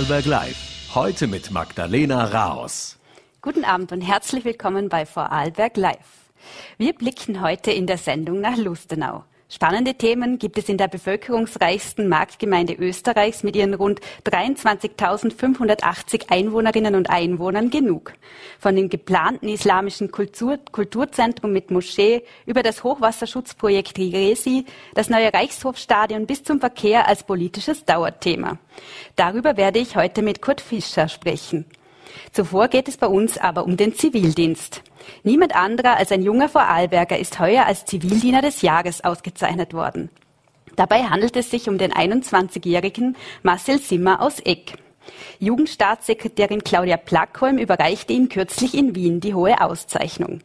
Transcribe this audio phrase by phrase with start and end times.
[0.00, 0.94] Vorarlberg Live.
[0.94, 2.96] Heute mit Magdalena Raos.
[3.42, 6.30] Guten Abend und herzlich willkommen bei Vorarlberg Live.
[6.78, 9.24] Wir blicken heute in der Sendung nach Lustenau.
[9.52, 17.10] Spannende Themen gibt es in der bevölkerungsreichsten Marktgemeinde Österreichs mit ihren rund 23.580 Einwohnerinnen und
[17.10, 18.12] Einwohnern genug.
[18.60, 26.26] Von dem geplanten islamischen Kultur Kulturzentrum mit Moschee über das Hochwasserschutzprojekt Rigesi, das neue Reichshofstadion
[26.26, 28.56] bis zum Verkehr als politisches Dauerthema.
[29.16, 31.64] Darüber werde ich heute mit Kurt Fischer sprechen.
[32.30, 34.84] Zuvor geht es bei uns aber um den Zivildienst.
[35.22, 40.10] Niemand anderer als ein junger Vorarlberger ist heuer als Zivildiener des Jahres ausgezeichnet worden.
[40.76, 44.74] Dabei handelt es sich um den 21-jährigen Marcel Simmer aus Eck.
[45.38, 50.40] Jugendstaatssekretärin Claudia Plackholm überreichte ihm kürzlich in Wien die hohe Auszeichnung.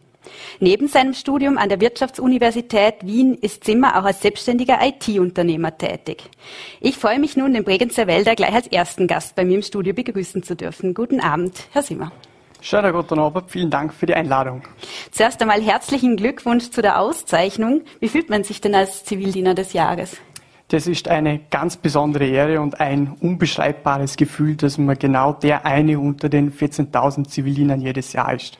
[0.59, 6.23] Neben seinem Studium an der Wirtschaftsuniversität Wien ist Zimmer auch als selbstständiger IT-Unternehmer tätig.
[6.81, 9.93] Ich freue mich nun, den Bregenzer Wälder gleich als ersten Gast bei mir im Studio
[9.93, 10.93] begrüßen zu dürfen.
[10.93, 12.11] Guten Abend, Herr Simmer.
[12.65, 14.63] Schöner guten Abend, vielen Dank für die Einladung.
[15.11, 17.83] Zuerst einmal herzlichen Glückwunsch zu der Auszeichnung.
[17.99, 20.17] Wie fühlt man sich denn als Zivildiener des Jahres?
[20.69, 25.99] Das ist eine ganz besondere Ehre und ein unbeschreibbares Gefühl, dass man genau der eine
[25.99, 28.57] unter den 14.000 Zivildienern jedes Jahr ist.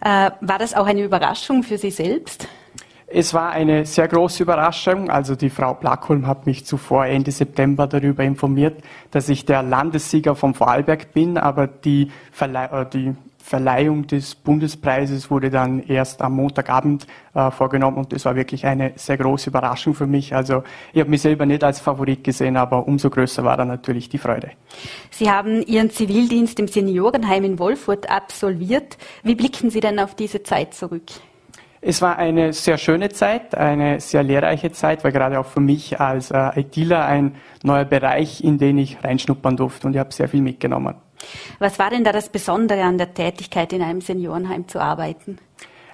[0.00, 2.48] Äh, war das auch eine Überraschung für Sie selbst?
[3.08, 5.10] Es war eine sehr große Überraschung.
[5.10, 10.34] Also die Frau Plackholm hat mich zuvor Ende September darüber informiert, dass ich der Landessieger
[10.34, 13.14] vom Vorarlberg bin, aber die, Verle äh, die
[13.46, 18.94] Verleihung des Bundespreises wurde dann erst am Montagabend äh, vorgenommen und das war wirklich eine
[18.96, 20.34] sehr große Überraschung für mich.
[20.34, 24.08] Also ich habe mich selber nicht als Favorit gesehen, aber umso größer war dann natürlich
[24.08, 24.50] die Freude.
[25.12, 28.98] Sie haben Ihren Zivildienst im Seniorenheim in Wolfurt absolviert.
[29.22, 31.04] Wie blicken Sie denn auf diese Zeit zurück?
[31.88, 36.00] Es war eine sehr schöne Zeit, eine sehr lehrreiche Zeit, weil gerade auch für mich
[36.00, 40.28] als äh, ITler ein neuer Bereich, in den ich reinschnuppern durfte und ich habe sehr
[40.28, 40.96] viel mitgenommen.
[41.60, 45.38] Was war denn da das Besondere an der Tätigkeit, in einem Seniorenheim zu arbeiten?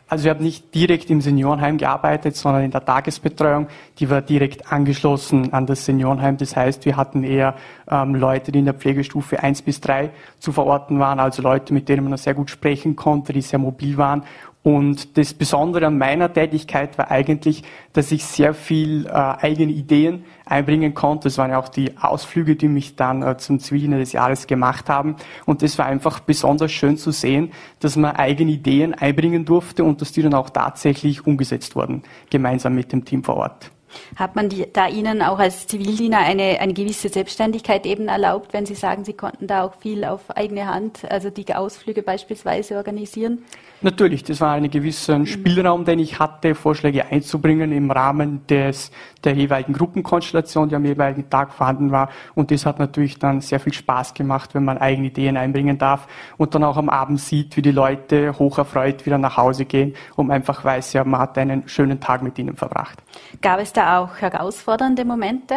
[0.09, 3.69] Also ich habe nicht direkt im Seniorenheim gearbeitet, sondern in der Tagesbetreuung.
[3.99, 6.37] Die war direkt angeschlossen an das Seniorenheim.
[6.37, 7.55] Das heißt, wir hatten eher
[7.91, 11.89] ähm, Leute, die in der Pflegestufe 1 bis 3 zu verorten waren, also Leute, mit
[11.89, 14.25] denen man sehr gut sprechen konnte, die sehr mobil waren
[14.63, 20.25] und das Besondere an meiner Tätigkeit war eigentlich, dass ich sehr viel äh, eigene Ideen
[20.45, 21.25] einbringen konnte.
[21.25, 24.89] Das waren ja auch die Ausflüge, die mich dann äh, zum Zivildiener des Jahres gemacht
[24.89, 25.17] haben.
[25.47, 27.51] Und das war einfach besonders schön zu sehen,
[27.81, 32.77] dass man eigene Ideen einbringen durfte und dass die dann auch tatsächlich umgesetzt wurden, gemeinsam
[32.77, 33.73] mit dem Team vor Ort.
[34.15, 38.65] Hat man die, da Ihnen auch als Zivildiener eine, eine gewisse Selbstständigkeit eben erlaubt, wenn
[38.65, 43.43] Sie sagen, Sie konnten da auch viel auf eigene Hand, also die Ausflüge beispielsweise organisieren?
[43.85, 45.27] Natürlich, das war ein gewisser.
[45.27, 48.93] Spielraum, den ich hatte, Vorschläge einzubringen im Rahmen des,
[49.25, 52.09] der jeweiligen Gruppenkonstellation, die am jeweiligen Tag vorhanden war.
[52.37, 56.07] Und das hat natürlich dann sehr viel Spaß gemacht, wenn man eigene Ideen einbringen darf
[56.37, 60.31] und dann auch am Abend sieht, wie die Leute hocherfreut wieder nach Hause gehen und
[60.31, 63.03] einfach weiß, ja, man hat einen schönen Tag mit ihnen verbracht.
[63.41, 65.57] Gab es da auch herausfordernde Momente?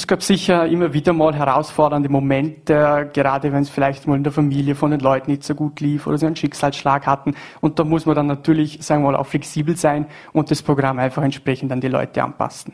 [0.00, 4.32] Es gab sicher immer wieder mal herausfordernde Momente, gerade wenn es vielleicht mal in der
[4.32, 7.34] Familie von den Leuten nicht so gut lief oder sie einen Schicksalsschlag hatten.
[7.60, 10.98] Und da muss man dann natürlich, sagen wir mal, auch flexibel sein und das Programm
[10.98, 12.72] einfach entsprechend an die Leute anpassen.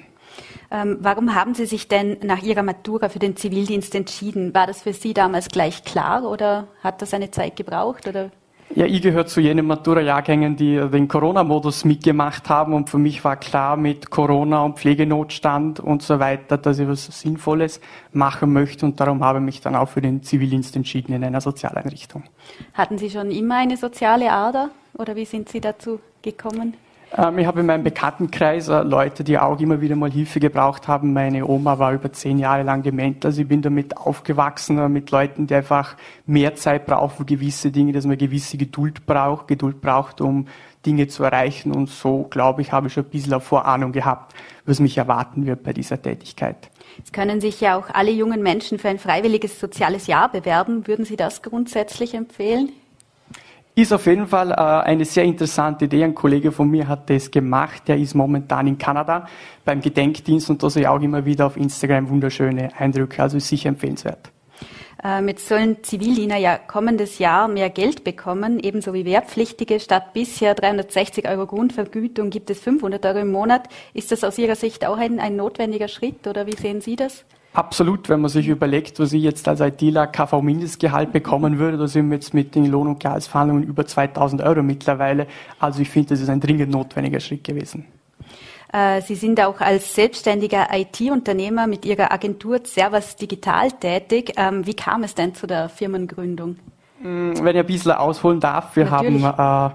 [0.71, 4.55] Ähm, warum haben Sie sich denn nach Ihrer Matura für den Zivildienst entschieden?
[4.55, 8.07] War das für Sie damals gleich klar oder hat das eine Zeit gebraucht?
[8.07, 8.31] Oder?
[8.75, 13.37] Ja, ich gehöre zu jenen Matura-Jahrgängen, die den Corona-Modus mitgemacht haben und für mich war
[13.37, 17.81] klar mit Corona und Pflegenotstand und so weiter, dass ich was Sinnvolles
[18.13, 21.41] machen möchte und darum habe ich mich dann auch für den Zivildienst entschieden in einer
[21.41, 22.25] Sozialeinrichtung.
[22.75, 26.75] Hatten Sie schon immer eine soziale Ader oder wie sind Sie dazu gekommen?
[27.17, 30.87] Ähm, ich habe in meinem Bekanntenkreis äh, Leute, die auch immer wieder mal Hilfe gebraucht
[30.87, 31.13] haben.
[31.13, 35.11] Meine Oma war über zehn Jahre lang dement, also ich bin damit aufgewachsen, äh, mit
[35.11, 39.81] Leuten, die einfach mehr Zeit brauchen für gewisse Dinge, dass man gewisse Geduld braucht, Geduld
[39.81, 40.47] braucht, um
[40.85, 41.73] Dinge zu erreichen.
[41.73, 44.35] Und so, glaube ich, habe ich schon ein bisschen eine Vorahnung gehabt,
[44.67, 46.71] was mich erwarten wird bei dieser Tätigkeit.
[47.03, 50.87] Es können sich ja auch alle jungen Menschen für ein freiwilliges soziales Jahr bewerben.
[50.87, 52.73] Würden Sie das grundsätzlich empfehlen?
[53.79, 56.03] Ist auf jeden Fall äh, eine sehr interessante Idee.
[56.03, 57.83] Ein Kollege von mir hat das gemacht.
[57.89, 59.27] Der ist momentan in Kanada
[59.67, 63.23] beim Gedenkdienst und da sehe ich auch immer wieder auf Instagram wunderschöne Eindrücke.
[63.23, 64.33] Also ist sicher empfehlenswert.
[65.05, 69.79] Äh, mit sollen Zivildiener ja kommendes Jahr mehr Geld bekommen, ebenso wie Wehrpflichtige.
[69.79, 73.69] Statt bisher 360 Euro Grundvergütung gibt es 500 Euro im Monat.
[73.93, 77.27] Ist das aus Ihrer Sicht auch ein, ein notwendiger Schritt oder wie sehen Sie das?
[77.57, 82.11] Absolut, wenn man sich überlegt, was ich jetzt als ITler KV-Mindestgehalt bekommen würde, da sind
[82.11, 85.27] wir jetzt mit den Lohn- und Gehaltsverhandlungen über 2000 Euro mittlerweile.
[85.59, 87.87] Also ich finde, das ist ein dringend notwendiger Schritt gewesen.
[88.71, 94.35] Äh, Sie sind auch als selbstständiger IT-Unternehmer mit Ihrer Agentur Servas Digital tätig.
[94.37, 96.57] Ähm, wie kam es denn zu der Firmengründung?
[97.01, 99.23] Hm, wenn ich ein bisschen ausholen darf, wir Natürlich.
[99.25, 99.75] haben äh,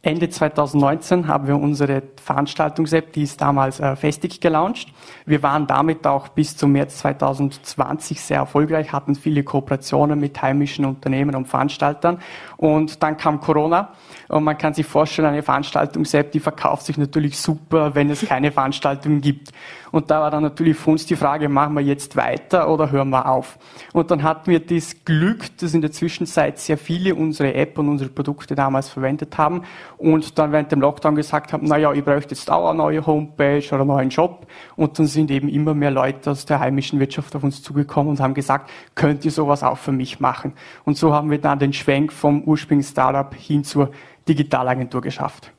[0.00, 4.92] Ende 2019 haben wir unsere Veranstaltungs-App, die ist damals äh, festig gelauncht.
[5.26, 10.84] Wir waren damit auch bis zum März 2020 sehr erfolgreich, hatten viele Kooperationen mit heimischen
[10.84, 12.20] Unternehmen und Veranstaltern.
[12.56, 13.92] Und dann kam Corona
[14.28, 18.52] und man kann sich vorstellen, eine Veranstaltungs-App, die verkauft sich natürlich super, wenn es keine
[18.52, 19.50] Veranstaltungen gibt.
[19.92, 23.10] Und da war dann natürlich für uns die Frage, machen wir jetzt weiter oder hören
[23.10, 23.58] wir auf?
[23.92, 27.88] Und dann hatten wir das Glück, dass in der Zwischenzeit sehr viele unsere App und
[27.88, 29.62] unsere Produkte damals verwendet haben
[29.96, 33.64] und dann während dem Lockdown gesagt haben, naja, ich bräuchte jetzt auch eine neue Homepage
[33.68, 34.46] oder einen neuen Shop.
[34.76, 38.20] Und dann sind eben immer mehr Leute aus der heimischen Wirtschaft auf uns zugekommen und
[38.20, 40.52] haben gesagt, könnt ihr sowas auch für mich machen?
[40.84, 43.90] Und so haben wir dann den Schwenk vom ursprünglichen Startup hin zur
[44.28, 45.52] Digitalagentur geschafft.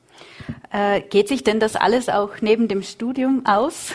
[0.72, 3.92] Äh, geht sich denn das alles auch neben dem Studium aus?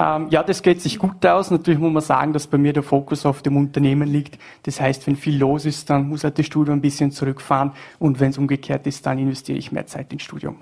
[0.00, 1.50] Ähm, ja, das geht sich gut aus.
[1.50, 4.38] Natürlich muss man sagen, dass bei mir der Fokus auf dem Unternehmen liegt.
[4.62, 7.72] Das heißt, wenn viel los ist, dann muss halt das Studium ein bisschen zurückfahren.
[7.98, 10.56] Und wenn es umgekehrt ist, dann investiere ich mehr Zeit ins Studium.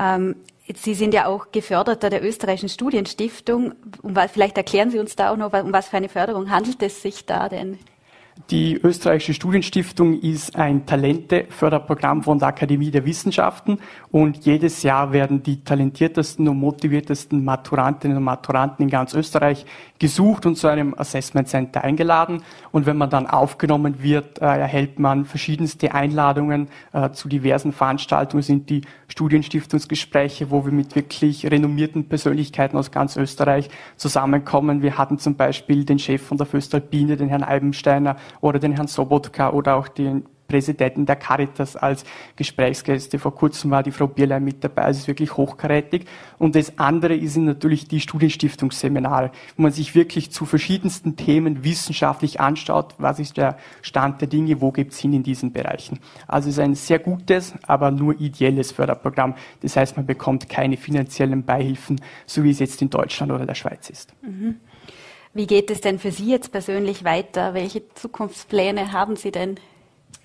[0.00, 0.36] Ähm,
[0.74, 3.74] Sie sind ja auch Geförderter der österreichischen Studienstiftung.
[4.02, 7.02] Um, vielleicht erklären Sie uns da auch noch, um was für eine Förderung handelt es
[7.02, 7.78] sich da denn?
[8.50, 13.78] Die österreichische Studienstiftung ist ein Talente-Förderprogramm von der Akademie der Wissenschaften
[14.12, 19.66] und jedes Jahr werden die talentiertesten und motiviertesten Maturantinnen und Maturanten in ganz Österreich
[19.98, 22.42] gesucht und zu einem Assessment Center eingeladen.
[22.72, 28.42] Und wenn man dann aufgenommen wird, äh, erhält man verschiedenste Einladungen äh, zu diversen Veranstaltungen,
[28.42, 34.82] sind die Studienstiftungsgespräche, wo wir mit wirklich renommierten Persönlichkeiten aus ganz Österreich zusammenkommen.
[34.82, 38.88] Wir hatten zum Beispiel den Chef von der Föstalpine, den Herrn Eibensteiner, oder den Herrn
[38.88, 42.04] Sobotka oder auch den Präsidenten der Caritas als
[42.36, 43.18] Gesprächsgäste.
[43.18, 44.82] Vor kurzem war die Frau Bierlein mit dabei.
[44.82, 46.06] Also ist wirklich hochkarätig.
[46.38, 52.40] Und das andere sind natürlich die Studienstiftungsseminare, wo man sich wirklich zu verschiedensten Themen wissenschaftlich
[52.40, 55.98] anschaut, was ist der Stand der Dinge, wo gibt es hin in diesen Bereichen.
[56.26, 59.34] Also es ist ein sehr gutes, aber nur ideelles Förderprogramm.
[59.62, 63.54] Das heißt, man bekommt keine finanziellen Beihilfen, so wie es jetzt in Deutschland oder der
[63.54, 64.12] Schweiz ist.
[64.22, 64.56] Mhm.
[65.36, 67.52] Wie geht es denn für Sie jetzt persönlich weiter?
[67.52, 69.60] Welche Zukunftspläne haben Sie denn?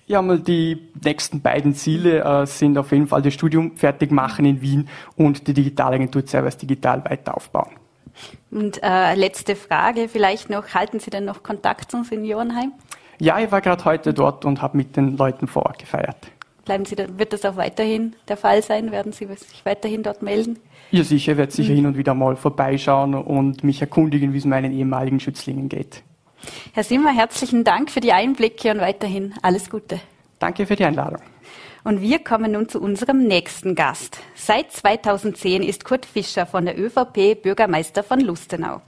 [0.06, 4.44] Ja, mal die nächsten beiden Ziele äh, sind auf jeden Fall das Studium fertig machen
[4.44, 7.70] in Wien und die Digitalagentur Servers Digital weiter aufbauen.
[8.50, 12.72] Und äh, letzte Frage vielleicht noch, halten Sie denn noch Kontakt zum Seniorenheim?
[13.18, 16.16] Ja, ich war gerade heute dort und habe mit den Leuten vor Ort gefeiert.
[16.64, 18.92] Bleiben Sie, wird das auch weiterhin der Fall sein?
[18.92, 20.58] Werden Sie sich weiterhin dort melden?
[20.90, 21.76] Ja, sicher, werde sicher mhm.
[21.76, 26.02] hin und wieder mal vorbeischauen und mich erkundigen, wie es meinen ehemaligen Schützlingen geht.
[26.72, 30.00] Herr Simmer, herzlichen Dank für die Einblicke und weiterhin alles Gute.
[30.38, 31.22] Danke für die Einladung.
[31.84, 34.18] Und wir kommen nun zu unserem nächsten Gast.
[34.36, 38.80] Seit 2010 ist Kurt Fischer von der ÖVP Bürgermeister von Lustenau,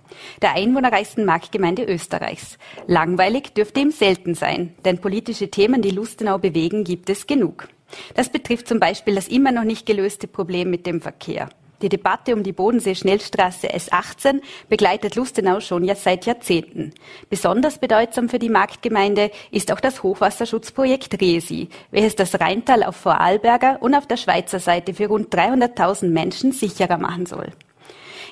[0.42, 2.56] der einwohnerreichsten Marktgemeinde Österreichs.
[2.86, 7.68] Langweilig dürfte ihm selten sein, denn politische Themen, die Lustenau bewegen, gibt es genug.
[8.14, 11.48] Das betrifft zum Beispiel das immer noch nicht gelöste Problem mit dem Verkehr.
[11.84, 14.40] Die Debatte um die Bodensee-Schnellstraße S18
[14.70, 16.94] begleitet Lustenau schon seit Jahrzehnten.
[17.28, 23.82] Besonders bedeutsam für die Marktgemeinde ist auch das Hochwasserschutzprojekt RESI, welches das Rheintal auf Vorarlberger
[23.82, 27.52] und auf der Schweizer Seite für rund 300.000 Menschen sicherer machen soll.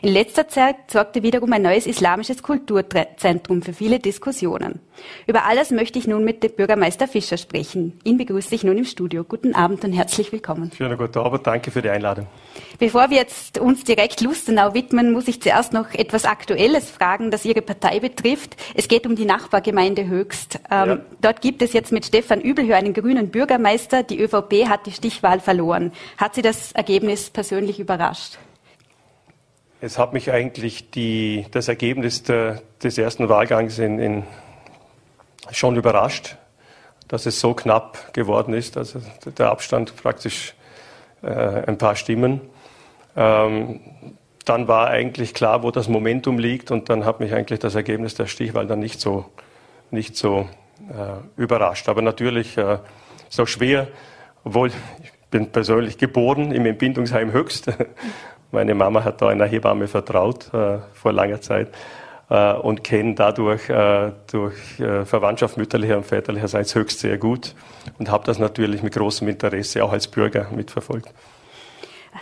[0.04, 4.80] In letzter Zeit sorgte wiederum ein neues islamisches Kulturzentrum für viele Diskussionen.
[5.28, 8.00] Über alles möchte ich nun mit dem Bürgermeister Fischer sprechen.
[8.02, 9.22] Ihn begrüße ich nun im Studio.
[9.22, 10.72] Guten Abend und herzlich willkommen.
[10.76, 12.26] Schönen guten Abend, danke für die Einladung.
[12.80, 17.44] Bevor wir jetzt uns direkt Lustenau widmen, muss ich zuerst noch etwas Aktuelles fragen, das
[17.44, 18.56] Ihre Partei betrifft.
[18.74, 20.58] Es geht um die Nachbargemeinde Höchst.
[20.68, 20.98] Ähm, ja.
[21.20, 24.02] Dort gibt es jetzt mit Stefan Übelhör einen grünen Bürgermeister.
[24.02, 25.92] Die ÖVP hat die Stichwahl verloren.
[26.18, 28.38] Hat Sie das Ergebnis persönlich überrascht?
[29.84, 34.22] Es hat mich eigentlich die, das Ergebnis der, des ersten Wahlgangs in, in,
[35.50, 36.36] schon überrascht,
[37.08, 38.76] dass es so knapp geworden ist.
[38.76, 39.00] Also
[39.36, 40.54] der Abstand praktisch
[41.22, 42.42] äh, ein paar Stimmen.
[43.16, 43.80] Ähm,
[44.44, 48.14] dann war eigentlich klar, wo das Momentum liegt und dann hat mich eigentlich das Ergebnis
[48.14, 49.24] der Stichwahl dann nicht so,
[49.90, 50.48] nicht so
[50.90, 51.88] äh, überrascht.
[51.88, 52.78] Aber natürlich äh,
[53.28, 53.88] ist auch schwer,
[54.44, 57.66] obwohl ich bin persönlich geboren im Entbindungsheim Höchst
[58.52, 61.68] Meine Mama hat da einer Hebamme vertraut äh, vor langer Zeit
[62.28, 67.54] äh, und kenne dadurch äh, durch äh, Verwandtschaft mütterlicher und väterlicherseits höchst sehr gut
[67.98, 71.08] und habe das natürlich mit großem Interesse auch als Bürger mitverfolgt.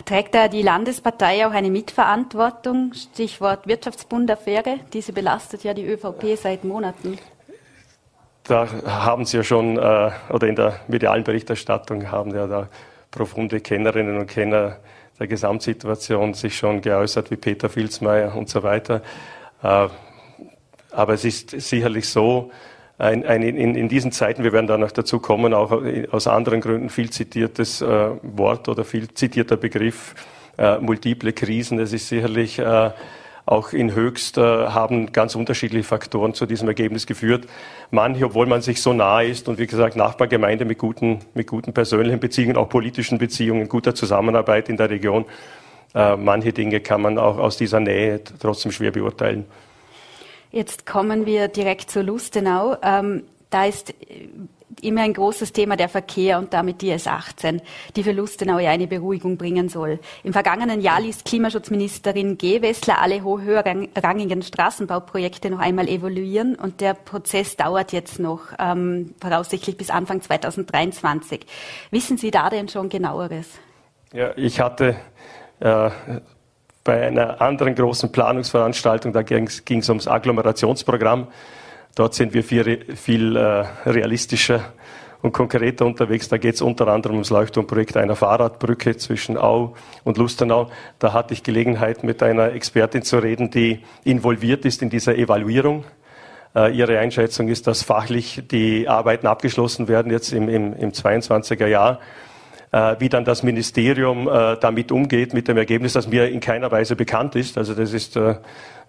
[0.05, 2.93] Trägt da die Landespartei auch eine Mitverantwortung?
[2.93, 4.79] Stichwort Wirtschaftsbund-Affäre.
[4.93, 7.19] Diese belastet ja die ÖVP seit Monaten.
[8.45, 12.69] Da haben Sie ja schon, äh, oder in der medialen Berichterstattung haben ja da
[13.11, 14.77] profunde Kennerinnen und Kenner
[15.21, 19.03] der Gesamtsituation sich schon geäußert, wie Peter Filzmeier und so weiter.
[19.61, 19.87] Äh,
[20.89, 22.51] aber es ist sicherlich so,
[22.97, 25.71] ein, ein, in, in, diesen Zeiten, wir werden da noch dazu kommen, auch
[26.11, 30.15] aus anderen Gründen viel zitiertes äh, Wort oder viel zitierter Begriff,
[30.57, 31.77] äh, multiple Krisen.
[31.77, 32.59] Das ist sicherlich
[33.45, 37.47] auch in Höchst äh, haben ganz unterschiedliche Faktoren zu diesem Ergebnis geführt.
[37.89, 41.73] Manche, obwohl man sich so nahe ist und wie gesagt Nachbargemeinde mit guten, mit guten
[41.73, 45.25] persönlichen Beziehungen, auch politischen Beziehungen, guter Zusammenarbeit in der Region,
[45.93, 49.45] äh, manche Dinge kann man auch aus dieser Nähe trotzdem schwer beurteilen.
[50.51, 52.77] Jetzt kommen wir direkt zu Lustenau.
[52.83, 53.93] Ähm, da ist
[54.81, 57.61] immer ein großes Thema der Verkehr und damit die S18,
[57.95, 59.99] die für Lustenau ja eine Beruhigung bringen soll.
[60.23, 67.55] Im vergangenen Jahr ließ Klimaschutzministerin Gewessler alle höherrangigen Straßenbauprojekte noch einmal evaluieren und der Prozess
[67.55, 71.45] dauert jetzt noch ähm, voraussichtlich bis Anfang 2023.
[71.91, 73.47] Wissen Sie da denn schon genaueres?
[74.13, 74.95] Ja, ich hatte
[75.59, 75.89] äh,
[76.83, 81.27] bei einer anderen großen Planungsveranstaltung, da ging es ums Agglomerationsprogramm,
[81.95, 84.73] Dort sind wir viel, viel äh, realistischer
[85.21, 86.29] und konkreter unterwegs.
[86.29, 90.69] Da geht es unter anderem ums Leuchtturmprojekt einer Fahrradbrücke zwischen Au und Lustenau.
[90.99, 95.83] Da hatte ich Gelegenheit, mit einer Expertin zu reden, die involviert ist in dieser Evaluierung.
[96.55, 101.67] Äh, ihre Einschätzung ist, dass fachlich die Arbeiten abgeschlossen werden jetzt im, im, im 22er
[101.67, 101.99] Jahr.
[102.73, 106.71] Äh, wie dann das Ministerium äh, damit umgeht, mit dem Ergebnis, das mir in keiner
[106.71, 107.57] Weise bekannt ist.
[107.57, 108.35] Also das ist äh,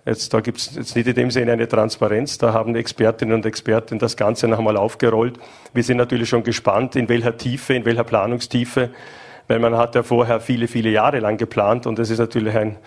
[0.04, 2.36] Jetzt, da gibt es jetzt nicht in dem Sinne eine Transparenz.
[2.36, 5.38] Da haben Expertinnen und Experten das Ganze noch einmal aufgerollt.
[5.74, 8.90] Wir sind natürlich schon gespannt, in welcher Tiefe, in welcher Planungstiefe,
[9.46, 12.78] weil man hat ja vorher viele, viele Jahre lang geplant und es ist natürlich ein,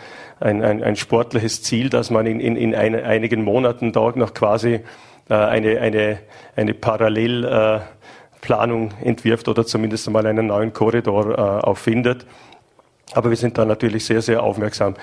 [0.42, 4.34] ein, ein, ein, sportliches Ziel, dass man in, in, in ein, einigen Monaten dort noch
[4.34, 4.82] quasi
[5.30, 6.20] äh, eine, eine,
[6.58, 12.26] eine Parallelplanung äh, entwirft oder zumindest einmal einen neuen Korridor äh, auch findet.
[13.14, 14.96] Aber wir sind da natürlich sehr, sehr aufmerksam.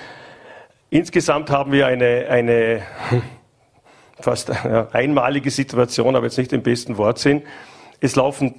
[0.93, 2.83] Insgesamt haben wir eine, eine
[4.19, 4.51] fast
[4.93, 7.41] einmalige Situation, aber jetzt nicht im besten Wortsinn.
[7.99, 8.53] Es laufen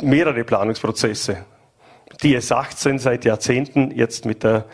[0.00, 1.44] mehrere Planungsprozesse.
[2.22, 4.66] Die S18 seit Jahrzehnten, jetzt mit der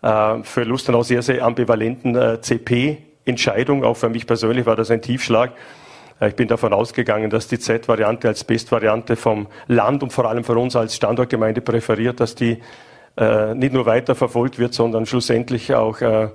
[0.00, 3.84] äh, für Lustenau sehr, sehr ambivalenten äh, CP-Entscheidung.
[3.84, 5.52] Auch für mich persönlich war das ein Tiefschlag.
[6.18, 10.44] Äh, ich bin davon ausgegangen, dass die Z-Variante als Bestvariante vom Land und vor allem
[10.44, 12.62] für uns als Standortgemeinde präferiert, dass die
[13.54, 16.28] nicht nur weiterverfolgt wird, sondern schlussendlich auch äh,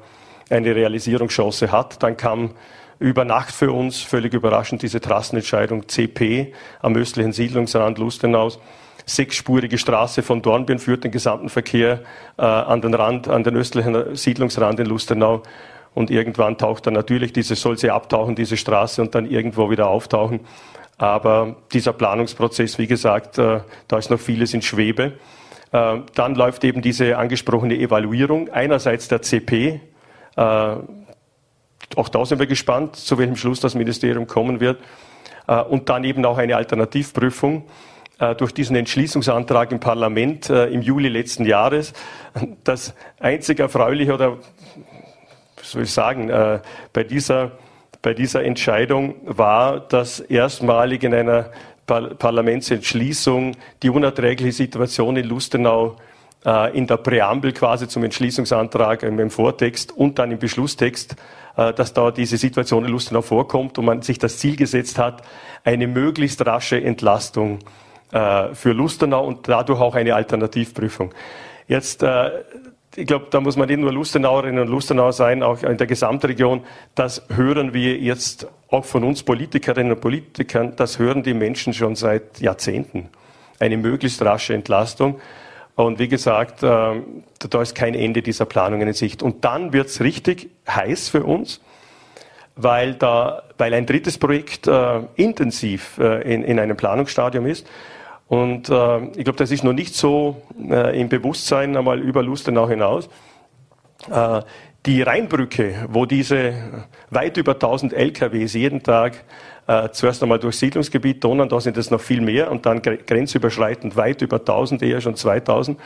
[0.50, 2.04] eine Realisierungschance hat.
[2.04, 2.52] Dann kam
[3.00, 8.60] über Nacht für uns völlig überraschend diese Trassenentscheidung CP am östlichen Siedlungsrand Lustenaus.
[9.06, 12.02] Sechsspurige Straße von Dornbirn führt den gesamten Verkehr
[12.38, 15.44] äh, an den Rand, an den östlichen Siedlungsrand in Lustenau.
[15.94, 19.88] Und irgendwann taucht dann natürlich diese, soll sie abtauchen, diese Straße und dann irgendwo wieder
[19.88, 20.40] auftauchen.
[20.98, 25.14] Aber dieser Planungsprozess, wie gesagt, äh, da ist noch vieles in Schwebe.
[25.74, 29.82] Äh, dann läuft eben diese angesprochene Evaluierung einerseits der CP.
[30.36, 30.42] Äh,
[31.96, 34.80] auch da sind wir gespannt, zu welchem Schluss das Ministerium kommen wird.
[35.48, 37.66] Äh, und dann eben auch eine Alternativprüfung
[38.38, 41.94] durch diesen Entschließungsantrag im Parlament im Juli letzten Jahres.
[42.64, 44.38] Das einzig Erfreuliche oder,
[45.62, 46.32] soll ich sagen,
[46.94, 47.52] bei dieser,
[48.02, 51.50] bei dieser Entscheidung war, dass erstmalig in einer
[51.86, 55.98] Parlamentsentschließung die unerträgliche Situation in Lustenau
[56.46, 61.16] äh, in der Präambel quasi zum Entschließungsantrag im Vortext und dann im Beschlusstext,
[61.58, 65.24] äh, dass da diese Situation in Lustenau vorkommt und man sich das Ziel gesetzt hat,
[65.64, 67.60] eine möglichst rasche Entlastung
[68.12, 71.14] äh, für Lustenau und dadurch auch eine Alternativprüfung.
[71.66, 72.04] Jetzt
[72.96, 76.64] ich glaube, da muss man nicht nur Lustenauerinnen und Lustenauer sein, auch in der Gesamtregion.
[76.96, 81.96] Das hören wir jetzt auch von uns Politikerinnen und Politikern, das hören die Menschen schon
[81.96, 83.10] seit Jahrzehnten.
[83.60, 85.20] Eine möglichst rasche Entlastung.
[85.76, 87.02] Und wie gesagt, äh,
[87.50, 89.24] da ist kein Ende dieser Planungen in Sicht.
[89.24, 91.62] Und dann wird es richtig heiß für uns,
[92.56, 97.68] weil, da, weil ein drittes Projekt äh, intensiv äh, in, in einem Planungsstadium ist.
[98.28, 102.68] Und äh, ich glaube, das ist noch nicht so äh, im Bewusstsein einmal über Lustenau
[102.68, 103.10] hinaus.
[104.10, 104.42] Äh,
[104.86, 106.54] die Rheinbrücke, wo diese
[107.10, 109.24] weit über 1000 LKWs jeden Tag
[109.68, 113.96] äh, zuerst einmal durch Siedlungsgebiet donnern, da sind es noch viel mehr und dann grenzüberschreitend
[113.96, 115.80] weit über 1000, eher schon 2000.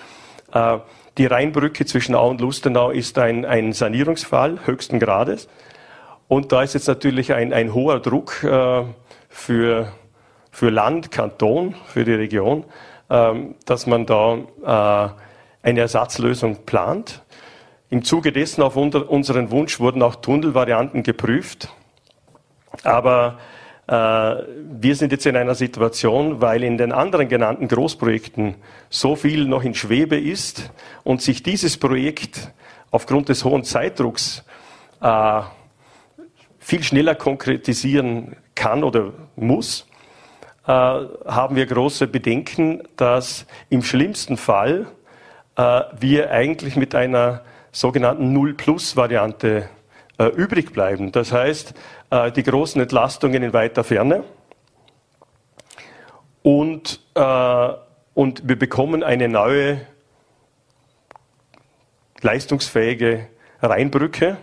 [0.52, 0.78] Äh,
[1.18, 5.48] die Rheinbrücke zwischen Au und Lustenau ist ein, ein Sanierungsfall höchsten Grades.
[6.28, 8.84] Und da ist jetzt natürlich ein, ein hoher Druck äh,
[9.30, 9.92] für
[10.58, 12.64] für Land, Kanton, für die Region,
[13.12, 15.14] ähm, dass man da
[15.62, 17.22] äh, eine Ersatzlösung plant.
[17.92, 21.70] Im Zuge dessen auf unseren Wunsch wurden auch Tunnelvarianten geprüft.
[22.84, 23.38] Aber
[23.88, 28.56] Äh, wir sind jetzt in einer Situation, weil in den anderen genannten Großprojekten
[28.90, 30.74] so viel noch in Schwebe ist
[31.06, 32.52] und sich dieses Projekt
[32.92, 34.44] aufgrund des hohen Zeitdrucks
[35.00, 35.42] äh,
[36.60, 39.87] viel schneller konkretisieren kann oder muss,
[40.68, 44.88] äh, haben wir große Bedenken, dass im schlimmsten Fall
[45.56, 49.70] äh, wir eigentlich mit einer sogenannten Null-Plus-Variante
[50.18, 51.12] äh, übrig bleiben.
[51.12, 51.74] Das heißt,
[52.10, 54.24] äh, die großen Entlastungen in weiter Ferne
[56.44, 57.70] und, äh,
[58.14, 59.82] und wir bekommen eine neue
[62.22, 63.28] leistungsfähige
[63.62, 64.38] Rheinbrücke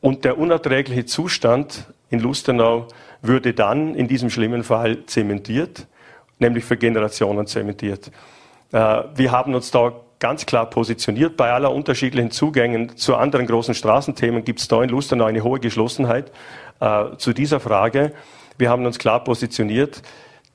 [0.00, 2.88] und der unerträgliche Zustand in Lustenau
[3.22, 5.86] würde dann in diesem schlimmen Fall zementiert,
[6.38, 8.10] nämlich für Generationen zementiert.
[8.72, 11.36] Äh, wir haben uns da ganz klar positioniert.
[11.36, 15.60] Bei aller unterschiedlichen Zugängen zu anderen großen Straßenthemen gibt es da in Lustenau eine hohe
[15.60, 16.30] Geschlossenheit
[16.80, 18.12] äh, zu dieser Frage.
[18.58, 20.02] Wir haben uns klar positioniert,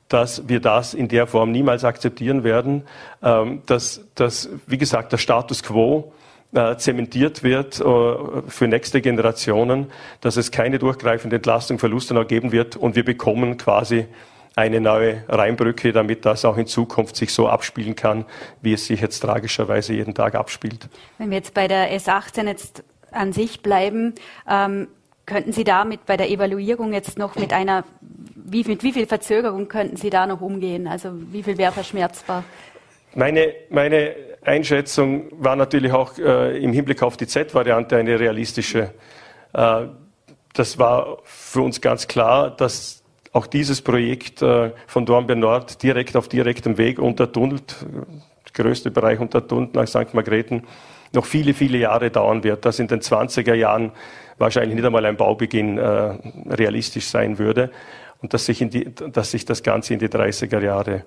[0.08, 2.84] dass wir das in der Form niemals akzeptieren werden,
[3.24, 6.14] ähm, dass, dass wie gesagt, der Status quo
[6.54, 7.84] äh, zementiert wird äh,
[8.48, 13.58] für nächste Generationen, dass es keine durchgreifende Entlastung für Lustenau geben wird und wir bekommen
[13.58, 14.08] quasi
[14.56, 18.26] eine neue Rheinbrücke, damit das auch in Zukunft sich so abspielen kann,
[18.62, 20.88] wie es sich jetzt tragischerweise jeden Tag abspielt.
[21.18, 24.14] Wenn wir jetzt bei der S18 jetzt an sich bleiben,
[24.50, 24.88] ähm,
[25.26, 27.84] könnten Sie damit bei der Evaluierung jetzt noch mit einer,
[28.36, 30.88] wie, mit wie viel Verzögerung könnten Sie da noch umgehen?
[30.88, 32.44] Also wie viel wäre verschmerzbar?
[33.16, 34.14] Meine, meine
[34.46, 38.92] Einschätzung war natürlich auch äh, im Hinblick auf die Z-Variante eine realistische.
[39.54, 39.86] Äh,
[40.54, 46.16] das war für uns ganz klar, dass auch dieses Projekt äh, von Dornbirn Nord direkt
[46.16, 50.14] auf direktem Weg untertunnelt, der größte Bereich untertunnelt nach St.
[50.14, 50.64] Margrethen,
[51.14, 53.92] noch viele, viele Jahre dauern wird, dass in den 20er Jahren
[54.38, 56.14] wahrscheinlich nicht einmal ein Baubeginn äh,
[56.50, 57.72] realistisch sein würde
[58.26, 61.04] und dass sich, die, dass sich, das Ganze in die 30er Jahre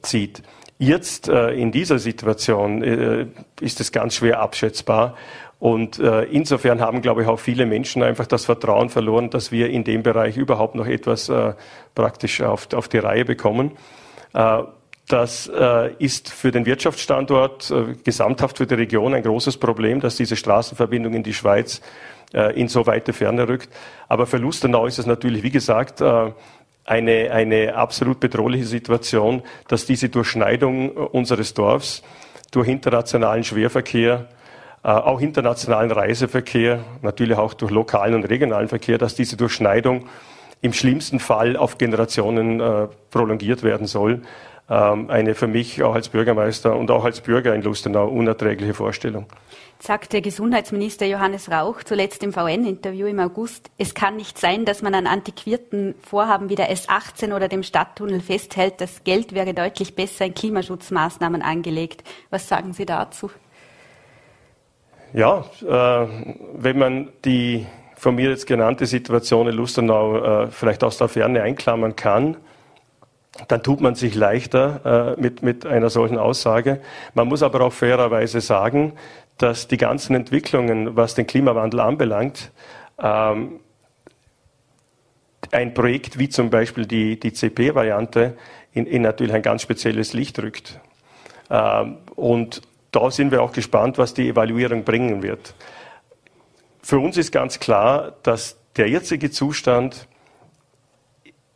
[0.00, 0.42] zieht.
[0.78, 3.26] Jetzt äh, in dieser Situation äh,
[3.60, 5.16] ist es ganz schwer abschätzbar
[5.58, 9.70] und äh, insofern haben, glaube ich, auch viele Menschen einfach das Vertrauen verloren, dass wir
[9.70, 11.54] in dem Bereich überhaupt noch etwas äh,
[11.96, 13.72] praktisch auf, auf die Reihe bekommen.
[14.34, 14.62] Äh,
[15.08, 20.36] das äh, ist für den Wirtschaftsstandort gesamthaft für die Region ein großes Problem, dass diese
[20.36, 21.80] Straßenverbindung in die Schweiz
[22.54, 23.68] in so weite Ferne rückt.
[24.08, 26.02] Aber für Lustenau ist es natürlich, wie gesagt,
[26.84, 32.02] eine, eine absolut bedrohliche Situation, dass diese Durchschneidung unseres Dorfs
[32.50, 34.28] durch internationalen Schwerverkehr
[34.84, 40.06] äh, auch internationalen Reiseverkehr, natürlich auch durch lokalen und regionalen Verkehr, dass diese Durchschneidung
[40.60, 44.22] im schlimmsten Fall auf Generationen äh, prolongiert werden soll.
[44.72, 49.26] Ähm, eine für mich auch als Bürgermeister und auch als Bürger in Lustenau unerträgliche Vorstellung.
[49.78, 54.94] Sagte Gesundheitsminister Johannes Rauch zuletzt im VN-Interview im August, es kann nicht sein, dass man
[54.94, 58.80] an antiquierten Vorhaben wie der S18 oder dem Stadttunnel festhält.
[58.80, 62.02] Das Geld wäre deutlich besser in Klimaschutzmaßnahmen angelegt.
[62.30, 63.30] Was sagen Sie dazu?
[65.12, 66.08] Ja, äh,
[66.54, 71.42] wenn man die von mir jetzt genannte Situation in Lustenau äh, vielleicht aus der Ferne
[71.42, 72.38] einklammern kann,
[73.48, 76.80] dann tut man sich leichter äh, mit, mit einer solchen Aussage.
[77.14, 78.92] Man muss aber auch fairerweise sagen,
[79.38, 82.52] dass die ganzen Entwicklungen, was den Klimawandel anbelangt,
[82.98, 83.60] ähm,
[85.50, 88.36] ein Projekt wie zum Beispiel die, die CP-Variante
[88.72, 90.80] in, in natürlich ein ganz spezielles Licht rückt.
[91.50, 95.54] Ähm, und da sind wir auch gespannt, was die Evaluierung bringen wird.
[96.82, 100.06] Für uns ist ganz klar, dass der jetzige Zustand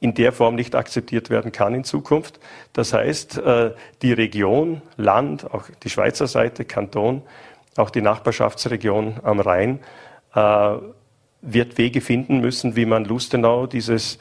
[0.01, 2.39] in der Form nicht akzeptiert werden kann in Zukunft.
[2.73, 7.23] Das heißt, äh, die Region, Land, auch die Schweizer Seite, Kanton,
[7.77, 9.81] auch die Nachbarschaftsregion am Rhein
[10.35, 10.75] äh,
[11.43, 14.19] wird Wege finden müssen, wie man Lustenau, dieses,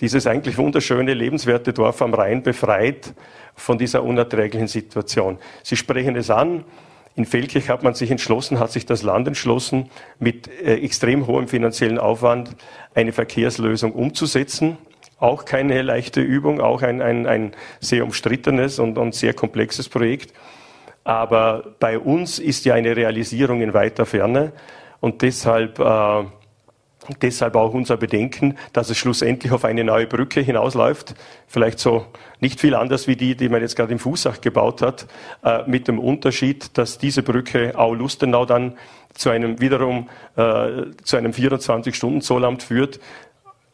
[0.00, 3.14] dieses eigentlich wunderschöne, lebenswerte Dorf am Rhein befreit
[3.54, 5.38] von dieser unerträglichen Situation.
[5.62, 6.64] Sie sprechen es an.
[7.16, 11.48] In Feldkirch hat man sich entschlossen, hat sich das Land entschlossen, mit äh, extrem hohem
[11.48, 12.54] finanziellen Aufwand
[12.94, 14.78] eine Verkehrslösung umzusetzen.
[15.18, 20.32] Auch keine leichte Übung, auch ein, ein, ein sehr umstrittenes und, und sehr komplexes Projekt.
[21.04, 24.52] Aber bei uns ist ja eine Realisierung in weiter Ferne
[25.00, 26.24] und deshalb äh,
[27.22, 31.14] Deshalb auch unser Bedenken, dass es schlussendlich auf eine neue Brücke hinausläuft.
[31.46, 32.04] Vielleicht so
[32.40, 35.06] nicht viel anders wie die, die man jetzt gerade im Fußach gebaut hat,
[35.42, 38.76] äh, mit dem Unterschied, dass diese Brücke Au-Lustenau dann
[39.14, 43.00] zu einem wiederum äh, zu einem 24-Stunden-Zollamt führt.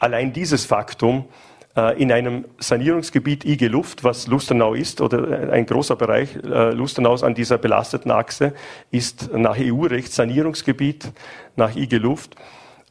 [0.04, 1.24] Allein dieses Faktum
[1.74, 7.22] äh, in einem Sanierungsgebiet IG Luft, was Lustenau ist, oder ein großer Bereich äh, Lustenaus
[7.22, 8.52] an dieser belasteten Achse,
[8.90, 11.10] ist nach EU-Recht Sanierungsgebiet
[11.56, 12.36] nach IG Luft.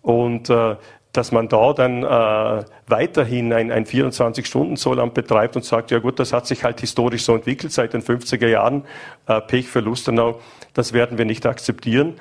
[0.02, 0.76] Und äh,
[1.12, 6.34] dass man da dann äh, weiterhin ein, ein 24-Stunden-Zollamt betreibt und sagt, ja gut, das
[6.34, 8.86] hat sich halt historisch so entwickelt seit den 50er Jahren,
[9.28, 10.39] äh, Pech für Lustenau,
[10.73, 12.15] das werden wir nicht akzeptieren.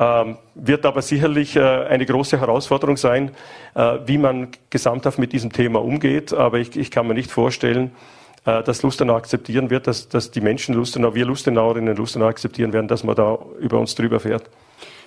[0.00, 3.32] Ähm, wird aber sicherlich äh, eine große Herausforderung sein,
[3.74, 6.32] äh, wie man gesamthaft mit diesem Thema umgeht.
[6.32, 7.90] Aber ich, ich kann mir nicht vorstellen,
[8.44, 12.86] äh, dass Lustenau akzeptieren wird, dass, dass die Menschen Lustenau, wir Lustenauerinnen Lustenau akzeptieren werden,
[12.86, 14.48] dass man da über uns drüber fährt.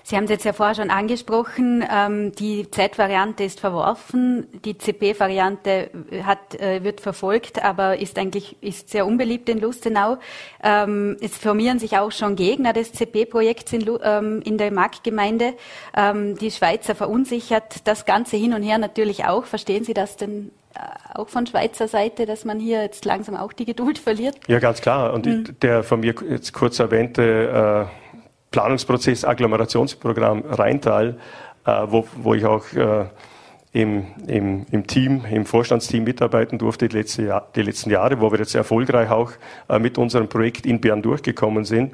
[0.04, 5.90] Sie haben es jetzt ja vorher schon angesprochen, ähm, die Z-Variante ist verworfen, die CP-Variante
[6.12, 10.18] äh, wird verfolgt, aber ist eigentlich ist sehr unbeliebt in Lustenau.
[10.64, 15.54] Ähm, es formieren sich auch schon Gegner des CP-Projekts in, ähm, in, der Marktgemeinde.
[15.96, 19.46] Ähm, die Schweizer verunsichert das Ganze hin und her natürlich auch.
[19.46, 20.80] Verstehen Sie das denn äh,
[21.16, 24.38] auch von Schweizer Seite, dass man hier jetzt langsam auch die Geduld verliert?
[24.48, 25.14] Ja, ganz klar.
[25.14, 25.60] Und mhm.
[25.62, 28.11] der von mir jetzt kurz erwähnte äh,
[28.52, 31.18] Planungsprozess Agglomerationsprogramm Rheintal,
[31.66, 33.06] äh, wo, wo ich auch äh,
[33.72, 38.30] im, im, im Team, im Vorstandsteam mitarbeiten durfte die, letzte Jahr, die letzten Jahre, wo
[38.32, 39.32] wir jetzt erfolgreich auch
[39.70, 41.94] äh, mit unserem Projekt in Bern durchgekommen sind.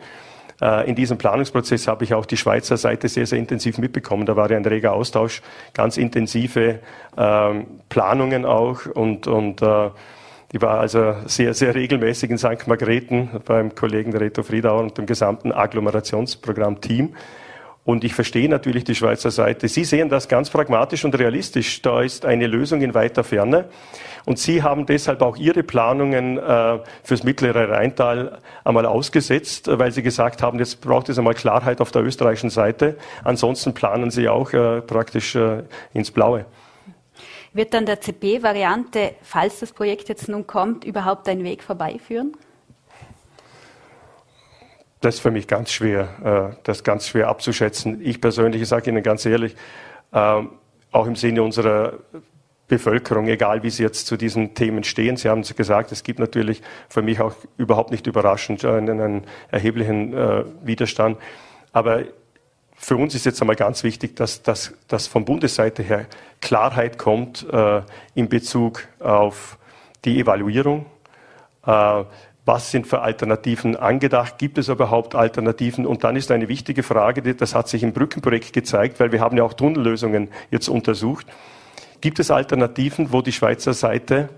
[0.87, 4.25] In diesem Planungsprozess habe ich auch die Schweizer Seite sehr, sehr intensiv mitbekommen.
[4.25, 5.43] Da war ja ein reger Austausch,
[5.75, 6.79] ganz intensive
[7.15, 9.61] ähm, Planungen auch und, und
[10.51, 12.67] die war also sehr, sehr regelmäßig in St.
[12.67, 17.13] Margrethen beim Kollegen Reto Friedauer und dem gesamten Agglomerationsprogramm-Team.
[17.83, 19.69] Und ich verstehe natürlich die Schweizer Seite.
[19.69, 21.81] Sie sehen das ganz pragmatisch und realistisch.
[21.81, 23.69] Da ist eine Lösung in weiter Ferne.
[24.25, 30.03] Und Sie haben deshalb auch Ihre Planungen äh, fürs mittlere Rheintal einmal ausgesetzt, weil Sie
[30.03, 32.97] gesagt haben, jetzt braucht es einmal Klarheit auf der österreichischen Seite.
[33.23, 36.45] Ansonsten planen Sie auch äh, praktisch äh, ins Blaue.
[37.53, 42.35] Wird dann der CP-Variante, falls das Projekt jetzt nun kommt, überhaupt einen Weg vorbeiführen?
[45.01, 48.01] Das ist für mich ganz schwer, äh, das ganz schwer abzuschätzen.
[48.01, 49.55] Ich persönlich, ich sage Ihnen ganz ehrlich,
[50.11, 50.49] ähm,
[50.91, 51.93] auch im Sinne unserer
[52.67, 55.15] Bevölkerung, egal wie sie jetzt zu diesen Themen stehen.
[55.15, 59.23] Sie haben es gesagt, es gibt natürlich für mich auch überhaupt nicht überraschend einen, einen
[59.51, 61.17] erheblichen äh, Widerstand.
[61.71, 62.03] Aber
[62.77, 66.05] für uns ist jetzt einmal ganz wichtig, dass, dass, dass von Bundesseite her
[66.41, 67.81] Klarheit kommt äh,
[68.13, 69.57] in Bezug auf
[70.05, 70.85] die Evaluierung.
[71.65, 72.03] Äh,
[72.45, 74.37] was sind für Alternativen angedacht?
[74.37, 75.85] Gibt es überhaupt Alternativen?
[75.85, 79.35] Und dann ist eine wichtige Frage, das hat sich im Brückenprojekt gezeigt, weil wir haben
[79.35, 81.27] ja auch Tunnellösungen jetzt untersucht.
[81.99, 84.29] Gibt es Alternativen, wo die Schweizer Seite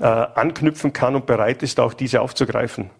[0.00, 2.90] äh, anknüpfen kann und bereit ist, auch diese aufzugreifen?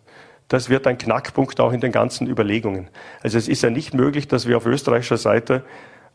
[0.48, 2.88] Das wird ein Knackpunkt auch in den ganzen Überlegungen.
[3.22, 5.62] Also es ist ja nicht möglich, dass wir auf österreichischer Seite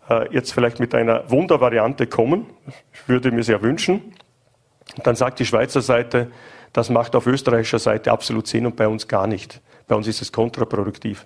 [0.10, 2.48] äh, jetzt vielleicht mit einer Wundervariante kommen.
[2.94, 4.14] Ich würde mir sehr wünschen.
[5.04, 6.32] dann sagt die Schweizer Seite,
[6.74, 9.62] das macht auf österreichischer Seite absolut Sinn und bei uns gar nicht.
[9.88, 11.26] Bei uns ist es kontraproduktiv.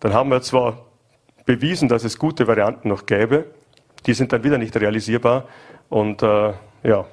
[0.00, 0.86] Dann haben wir zwar
[1.46, 3.46] bewiesen, dass es gute Varianten noch gäbe,
[4.06, 5.48] die sind dann wieder nicht realisierbar
[5.88, 7.06] und äh, ja,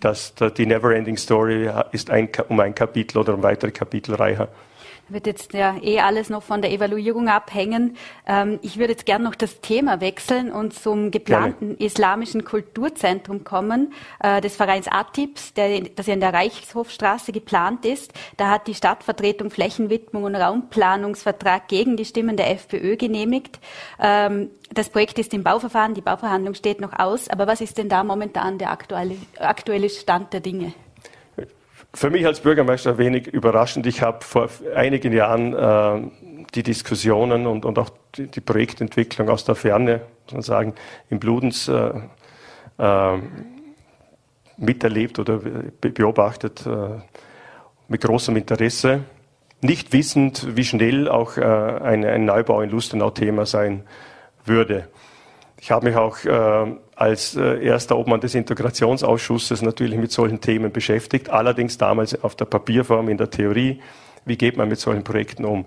[0.00, 4.48] dass die Neverending Story ist ein, um ein Kapitel oder um weitere Kapitel reicher
[5.08, 7.96] wird jetzt ja eh alles noch von der Evaluierung abhängen.
[8.26, 11.84] Ähm, ich würde jetzt gerne noch das Thema wechseln und zum geplanten Gerne.
[11.84, 13.92] islamischen Kulturzentrum kommen,
[14.22, 18.12] äh, des Vereins ATIPS, der, das ja in der Reichshofstraße geplant ist.
[18.36, 23.58] Da hat die Stadtvertretung Flächenwidmung und Raumplanungsvertrag gegen die Stimmen der FPÖ genehmigt.
[24.00, 27.28] Ähm, das Projekt ist im Bauverfahren, die Bauverhandlung steht noch aus.
[27.28, 30.72] Aber was ist denn da momentan der aktuelle, aktuelle Stand der Dinge?
[31.94, 33.86] Für mich als Bürgermeister wenig überraschend.
[33.86, 36.10] Ich habe vor einigen Jahren äh,
[36.54, 40.74] die Diskussionen und, und auch die, die, Projektentwicklung aus der Ferne, muss man sagen,
[41.08, 41.92] im Bludens äh,
[42.78, 43.18] äh,
[44.58, 45.40] miterlebt oder
[45.80, 47.00] beobachtet äh,
[47.88, 49.04] mit großem Interesse.
[49.62, 53.84] Nicht wissend, wie schnell auch äh, ein, ein Neubau in Lustenau Thema sein
[54.44, 54.88] würde.
[55.60, 60.70] Ich habe mich auch äh, als äh, erster Obmann des Integrationsausschusses natürlich mit solchen Themen
[60.70, 63.80] beschäftigt, allerdings damals auf der Papierform in der Theorie.
[64.24, 65.64] Wie geht man mit solchen Projekten um?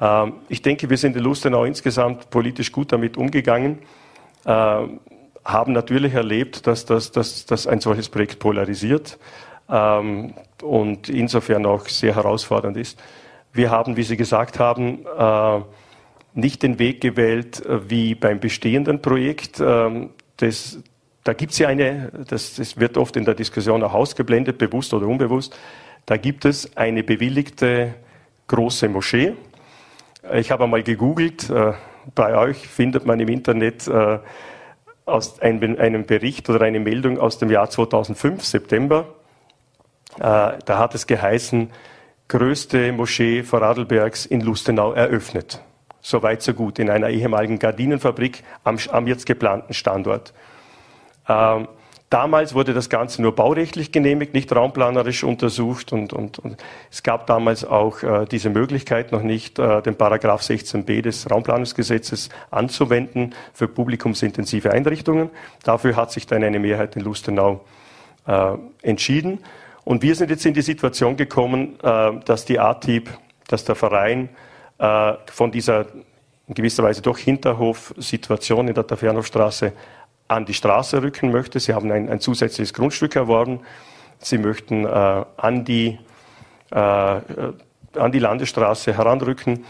[0.00, 3.78] Ähm, ich denke, wir sind in Lustenau insgesamt politisch gut damit umgegangen,
[4.44, 4.82] äh,
[5.44, 9.18] haben natürlich erlebt, dass, dass, dass, dass ein solches Projekt polarisiert
[9.70, 13.00] ähm, und insofern auch sehr herausfordernd ist.
[13.52, 15.60] Wir haben, wie Sie gesagt haben, äh,
[16.34, 19.60] nicht den Weg gewählt äh, wie beim bestehenden Projekt.
[19.60, 20.78] Ähm, das,
[21.24, 24.92] da gibt es ja eine, das, das wird oft in der Diskussion auch ausgeblendet, bewusst
[24.94, 25.56] oder unbewusst.
[26.06, 27.94] Da gibt es eine bewilligte
[28.48, 29.34] große Moschee.
[30.32, 31.72] Ich habe einmal gegoogelt, äh,
[32.14, 34.18] bei euch findet man im Internet äh,
[35.04, 39.06] aus einem Bericht oder eine Meldung aus dem Jahr 2005, September.
[40.16, 41.70] Da hat es geheißen,
[42.28, 45.60] größte Moschee Vorarlbergs in Lustenau eröffnet.
[46.02, 46.80] So weit, so gut.
[46.80, 50.34] In einer ehemaligen Gardinenfabrik am, am jetzt geplanten Standort.
[51.28, 51.68] Ähm,
[52.10, 57.28] damals wurde das Ganze nur baurechtlich genehmigt, nicht raumplanerisch untersucht und, und, und es gab
[57.28, 63.68] damals auch äh, diese Möglichkeit noch nicht, äh, den Paragraph 16b des Raumplanungsgesetzes anzuwenden für
[63.68, 65.30] publikumsintensive Einrichtungen.
[65.62, 67.64] Dafür hat sich dann eine Mehrheit in Lustenau
[68.26, 69.38] äh, entschieden.
[69.84, 73.08] Und wir sind jetzt in die Situation gekommen, äh, dass die ATIB,
[73.46, 74.28] dass der Verein
[74.82, 75.86] äh, von dieser
[76.48, 79.72] in gewisser Weise doch Hinterhof-Situation in der Tafernhofstraße
[80.26, 81.60] an die Straße rücken möchte.
[81.60, 83.60] Sie haben ein, ein zusätzliches Grundstück erworben.
[84.18, 86.00] Sie möchten äh, an, die,
[86.70, 89.64] äh, an die Landesstraße heranrücken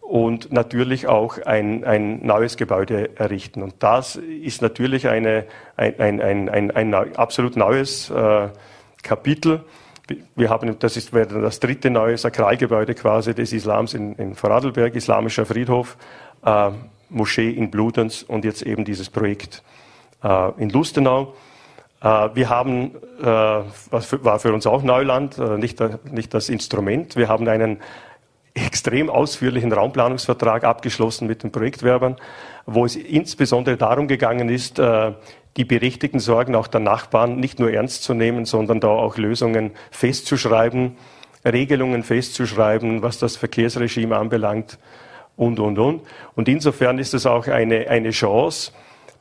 [0.00, 3.62] und natürlich auch ein, ein neues Gebäude errichten.
[3.62, 5.46] Und das ist natürlich eine,
[5.76, 8.48] ein, ein, ein, ein, ein absolut neues äh,
[9.02, 9.64] Kapitel.
[10.34, 15.46] Wir haben, das ist das dritte neue Sakralgebäude quasi des Islams in, in Vorarlberg, Islamischer
[15.46, 15.96] Friedhof,
[16.44, 16.70] äh,
[17.08, 19.62] Moschee in Bludenz und jetzt eben dieses Projekt
[20.24, 21.34] äh, in Lustenau.
[22.00, 23.26] Äh, wir haben, äh,
[23.90, 25.78] was war für uns auch Neuland, nicht,
[26.10, 27.78] nicht das Instrument, wir haben einen
[28.54, 32.16] extrem ausführlichen Raumplanungsvertrag abgeschlossen mit den Projektwerbern,
[32.66, 34.78] wo es insbesondere darum gegangen ist,
[35.56, 39.72] die berechtigten Sorgen auch der Nachbarn nicht nur ernst zu nehmen, sondern da auch Lösungen
[39.90, 40.96] festzuschreiben,
[41.44, 44.78] Regelungen festzuschreiben, was das Verkehrsregime anbelangt
[45.36, 46.02] und, und, und.
[46.34, 48.72] Und insofern ist es auch eine, eine Chance,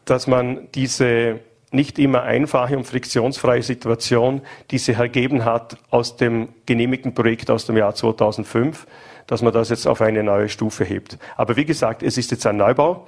[0.05, 1.39] dass man diese
[1.71, 4.41] nicht immer einfache und friktionsfreie Situation,
[4.71, 8.85] die sich ergeben hat aus dem genehmigten Projekt aus dem Jahr 2005,
[9.25, 11.17] dass man das jetzt auf eine neue Stufe hebt.
[11.37, 13.07] Aber wie gesagt, es ist jetzt ein Neubau.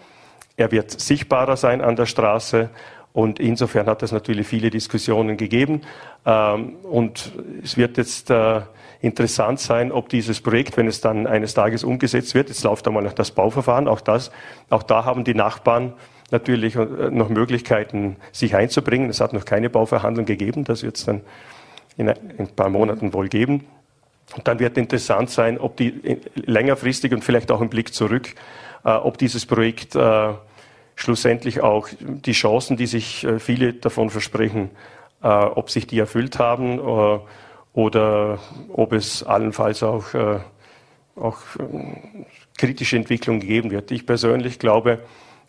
[0.55, 2.69] Er wird sichtbarer sein an der Straße
[3.13, 5.81] und insofern hat es natürlich viele Diskussionen gegeben.
[6.25, 7.31] Ähm, und
[7.63, 8.61] es wird jetzt äh,
[9.01, 13.03] interessant sein, ob dieses Projekt, wenn es dann eines Tages umgesetzt wird, jetzt läuft einmal
[13.03, 14.31] noch das Bauverfahren, auch das,
[14.69, 15.93] auch da haben die Nachbarn
[16.31, 19.11] natürlich äh, noch Möglichkeiten, sich einzubringen.
[19.11, 21.21] Es hat noch keine Bauverhandlung gegeben, das wird es dann
[21.97, 23.65] in ein paar Monaten wohl geben.
[24.35, 28.33] Und dann wird interessant sein, ob die äh, längerfristig und vielleicht auch im Blick zurück,
[28.85, 29.95] ob dieses Projekt
[30.95, 34.69] schlussendlich auch die Chancen, die sich äh, viele davon versprechen,
[35.21, 36.79] äh, ob sich die erfüllt haben
[37.73, 38.39] oder
[38.71, 40.05] ob es allenfalls auch,
[41.15, 41.37] auch
[42.57, 43.89] kritische Entwicklungen geben wird.
[43.89, 44.99] Ich persönlich glaube,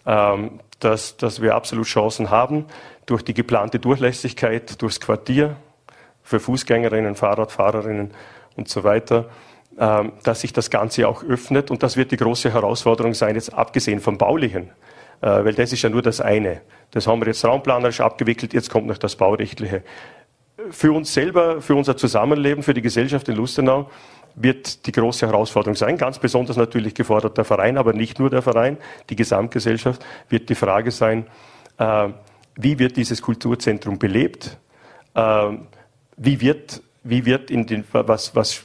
[0.07, 2.66] ähm, dass, dass wir absolut Chancen haben
[3.07, 5.57] durch die geplante Durchlässigkeit durchs Quartier
[6.22, 8.11] für Fußgängerinnen, Fahrradfahrerinnen
[8.57, 9.30] und so weiter,
[9.78, 11.70] ähm, dass sich das Ganze auch öffnet.
[11.70, 14.72] Und das wird die große Herausforderung sein, jetzt abgesehen vom Baulichen, äh,
[15.20, 16.61] weil das ist ja nur das eine.
[16.90, 19.83] Das haben wir jetzt raumplanerisch abgewickelt, jetzt kommt noch das Baurechtliche.
[20.70, 23.90] Für uns selber, für unser Zusammenleben, für die Gesellschaft in Lustenau
[24.35, 25.96] wird die große Herausforderung sein.
[25.96, 28.79] Ganz besonders natürlich gefordert der Verein, aber nicht nur der Verein,
[29.11, 31.27] die Gesamtgesellschaft wird die Frage sein,
[31.79, 32.09] äh,
[32.57, 34.57] wie wird dieses Kulturzentrum belebt?
[35.14, 35.50] Äh,
[36.16, 38.64] wie wird, wie wird in den, was, was,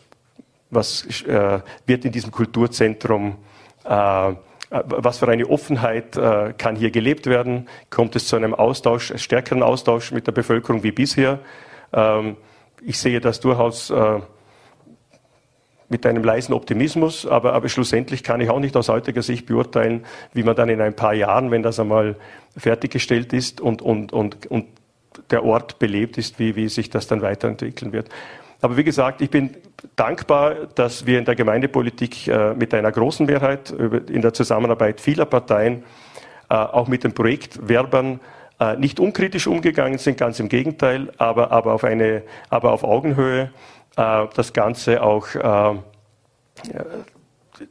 [0.69, 3.37] was äh, wird in diesem Kulturzentrum
[3.85, 4.33] äh,
[4.69, 7.67] was für eine Offenheit äh, kann hier gelebt werden?
[7.89, 11.39] Kommt es zu einem Austausch, stärkeren Austausch mit der Bevölkerung wie bisher?
[11.91, 12.37] Ähm,
[12.81, 14.19] ich sehe das durchaus äh,
[15.89, 20.05] mit einem leisen Optimismus, aber, aber schlussendlich kann ich auch nicht aus heutiger Sicht beurteilen,
[20.33, 22.15] wie man dann in ein paar Jahren, wenn das einmal
[22.55, 24.67] fertiggestellt ist und, und, und, und
[25.31, 28.09] der Ort belebt ist, wie, wie sich das dann weiterentwickeln wird.
[28.61, 29.55] Aber wie gesagt, ich bin
[29.95, 35.25] dankbar, dass wir in der Gemeindepolitik äh, mit einer großen Mehrheit in der Zusammenarbeit vieler
[35.25, 35.83] Parteien,
[36.49, 38.19] äh, auch mit den Projektwerbern,
[38.59, 43.51] äh, nicht unkritisch umgegangen sind, ganz im Gegenteil, aber, aber, auf, eine, aber auf Augenhöhe
[43.95, 45.27] das Ganze auch,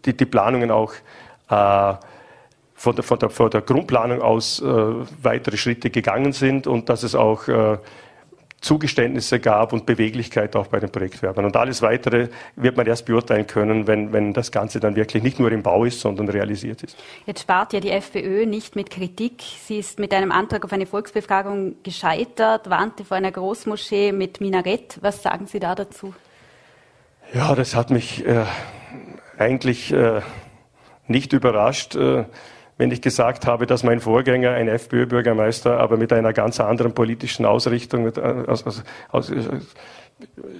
[0.05, 0.93] die, die Planungen auch
[1.47, 4.63] von der, von, der, von der Grundplanung aus
[5.23, 7.49] weitere Schritte gegangen sind und dass es auch
[8.61, 11.45] Zugeständnisse gab und Beweglichkeit auch bei den Projektwerbern.
[11.45, 15.39] Und alles Weitere wird man erst beurteilen können, wenn, wenn das Ganze dann wirklich nicht
[15.39, 16.97] nur im Bau ist, sondern realisiert ist.
[17.25, 19.43] Jetzt spart ja die FPÖ nicht mit Kritik.
[19.43, 24.99] Sie ist mit einem Antrag auf eine Volksbefragung gescheitert, warnte vor einer Großmoschee mit Minarett.
[25.03, 26.15] Was sagen Sie da dazu?
[27.33, 28.45] Ja, das hat mich äh,
[29.39, 30.21] eigentlich äh,
[31.07, 31.95] nicht überrascht.
[31.95, 32.25] Äh,
[32.79, 37.45] wenn ich gesagt habe, dass mein Vorgänger, ein FPÖ-Bürgermeister, aber mit einer ganz anderen politischen
[37.45, 39.33] Ausrichtung, äh, aus, aus, aus,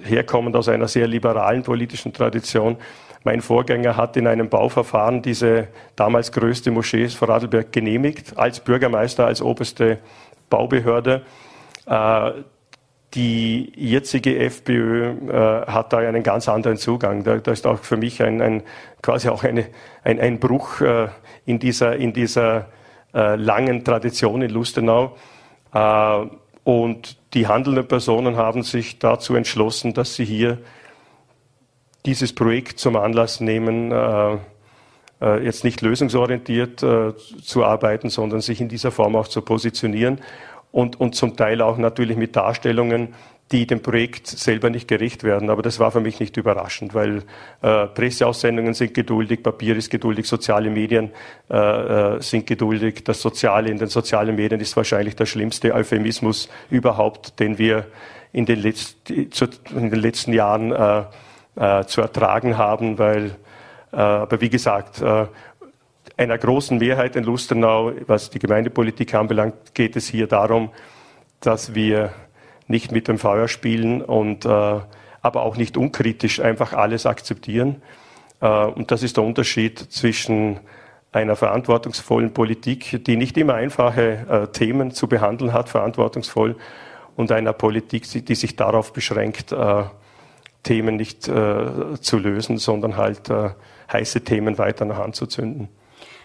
[0.03, 2.77] herkommend aus einer sehr liberalen politischen Tradition,
[3.23, 9.25] mein Vorgänger hat in einem Bauverfahren diese damals größte Moschee vor Adelberg genehmigt, als Bürgermeister,
[9.25, 9.99] als oberste
[10.49, 11.23] Baubehörde.
[11.85, 12.31] Äh,
[13.15, 17.23] die jetzige FPÖ äh, hat da einen ganz anderen Zugang.
[17.23, 18.63] Da, da ist auch für mich ein, ein
[19.01, 19.65] quasi auch eine,
[20.03, 21.07] ein, ein Bruch äh,
[21.49, 22.67] in dieser, in dieser
[23.13, 25.15] äh, langen Tradition in Lustenau.
[25.73, 26.25] Äh,
[26.63, 30.59] und die handelnden Personen haben sich dazu entschlossen, dass sie hier
[32.05, 34.37] dieses Projekt zum Anlass nehmen, äh,
[35.21, 40.21] äh, jetzt nicht lösungsorientiert zu arbeiten, sondern sich in dieser Form auch zu positionieren
[40.71, 43.15] und, und zum Teil auch natürlich mit Darstellungen,
[43.51, 45.49] die dem Projekt selber nicht gerecht werden.
[45.49, 47.23] Aber das war für mich nicht überraschend, weil
[47.61, 51.11] äh, Presseaussendungen sind geduldig, Papier ist geduldig, soziale Medien
[51.49, 53.03] äh, äh, sind geduldig.
[53.03, 57.87] Das Soziale in den sozialen Medien ist wahrscheinlich der schlimmste Euphemismus überhaupt, den wir
[58.31, 61.03] in den, Letz in den letzten Jahren äh,
[61.55, 63.35] äh, zu ertragen haben, weil,
[63.91, 65.01] äh, aber wie gesagt,
[66.17, 70.69] einer großen Mehrheit in Lustenau, was die Gemeindepolitik anbelangt, geht es hier darum,
[71.39, 72.11] dass wir
[72.69, 74.79] nicht mit dem Feuer spielen und äh,
[75.21, 77.81] aber auch nicht unkritisch einfach alles akzeptieren.
[78.39, 80.59] Äh, und das ist der Unterschied zwischen
[81.11, 86.55] einer verantwortungsvollen Politik, die nicht immer einfache äh, Themen zu behandeln hat, verantwortungsvoll,
[87.15, 89.83] und einer Politik, die sich darauf beschränkt, äh,
[90.63, 93.49] Themen nicht äh, zu lösen, sondern halt äh,
[93.91, 95.67] heiße Themen weiter nach anzuzünden.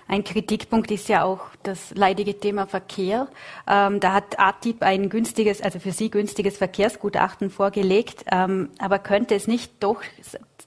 [0.07, 3.29] Ein Kritikpunkt ist ja auch das leidige Thema Verkehr.
[3.69, 8.25] Ähm, da hat ATIP ein günstiges, also für Sie günstiges Verkehrsgutachten vorgelegt.
[8.31, 10.03] Ähm, aber könnte es nicht doch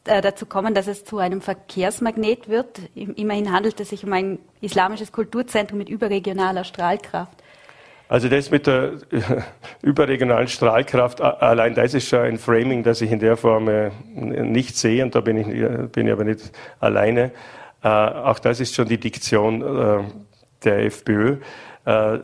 [0.06, 2.82] äh, dazu kommen, dass es zu einem Verkehrsmagnet wird?
[2.95, 7.43] Immerhin handelt es sich um ein islamisches Kulturzentrum mit überregionaler Strahlkraft.
[8.10, 8.93] Also das mit der
[9.82, 14.78] überregionalen Strahlkraft, allein das ist schon ein Framing, das ich in der Form äh, nicht
[14.78, 17.32] sehe und da bin ich, äh, bin ich aber nicht alleine.
[17.84, 20.04] Äh, auch das ist schon die Diktion äh,
[20.63, 21.38] der FPÖ.
[21.86, 22.20] Äh,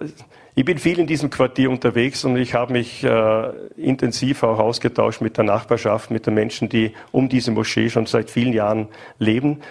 [0.56, 5.20] ich bin viel in diesem Quartier unterwegs und ich habe mich äh, intensiv auch ausgetauscht
[5.20, 8.88] mit der Nachbarschaft, mit den Menschen, die um diese Moschee schon seit vielen Jahren
[9.18, 9.62] leben.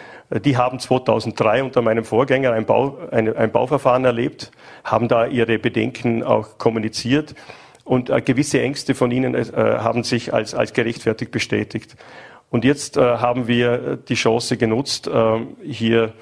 [0.45, 4.51] Die haben 2003 unter meinem Vorgänger ein, Bau, ein, ein Bauverfahren erlebt,
[4.83, 7.37] haben da ihre Bedenken auch kommuniziert
[7.85, 11.97] und äh, gewisse Ängste von ihnen äh, haben sich als, als gerechtfertigt bestätigt.
[12.53, 16.13] Und jetzt äh, haben wir die Chance genutzt, äh, hier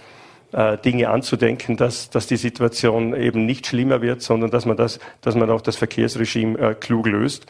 [0.53, 5.01] äh, Dinge anzudenken, dass, dass die Situation eben nicht schlimmer wird, sondern dass man, das,
[5.23, 7.47] dass man auch das Verkehrsregime äh, klug löst.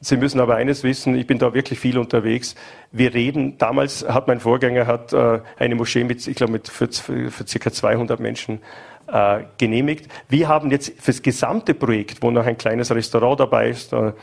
[0.00, 2.56] Sie müssen aber eines wissen, ich bin da wirklich viel unterwegs.
[2.90, 6.88] Wir reden, damals hat mein Vorgänger hat, äh, eine Moschee mit, ich glaube, mit für,
[6.88, 8.58] für circa 200 Menschen
[9.06, 10.08] äh, genehmigt.
[10.28, 14.14] Wir haben jetzt fürs gesamte Projekt, wo noch ein kleines Restaurant dabei ist, äh,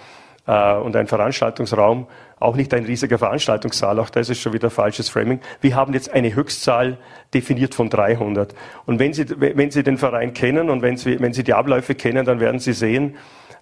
[0.45, 2.07] äh, und ein Veranstaltungsraum,
[2.43, 5.39] auch nicht ein riesiger Veranstaltungssaal, auch das ist schon wieder falsches Framing.
[5.61, 6.97] Wir haben jetzt eine Höchstzahl
[7.33, 8.53] definiert von 300.
[8.85, 11.95] Und wenn Sie, wenn Sie den Verein kennen und wenn Sie, wenn Sie die Abläufe
[11.95, 13.15] kennen, dann werden Sie sehen,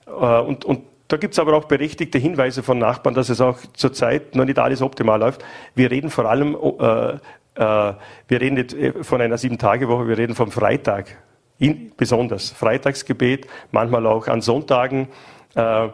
[0.08, 3.58] äh, und, und da gibt es aber auch berechtigte Hinweise von Nachbarn, dass es auch
[3.74, 5.44] zurzeit noch nicht alles optimal läuft.
[5.76, 7.18] Wir reden vor allem, äh, äh,
[7.56, 11.18] wir reden nicht äh, von einer Sieben-Tage-Woche, wir reden vom Freitag.
[11.60, 15.10] In, besonders Freitagsgebet, manchmal auch an Sonntagen.
[15.54, 15.90] Äh,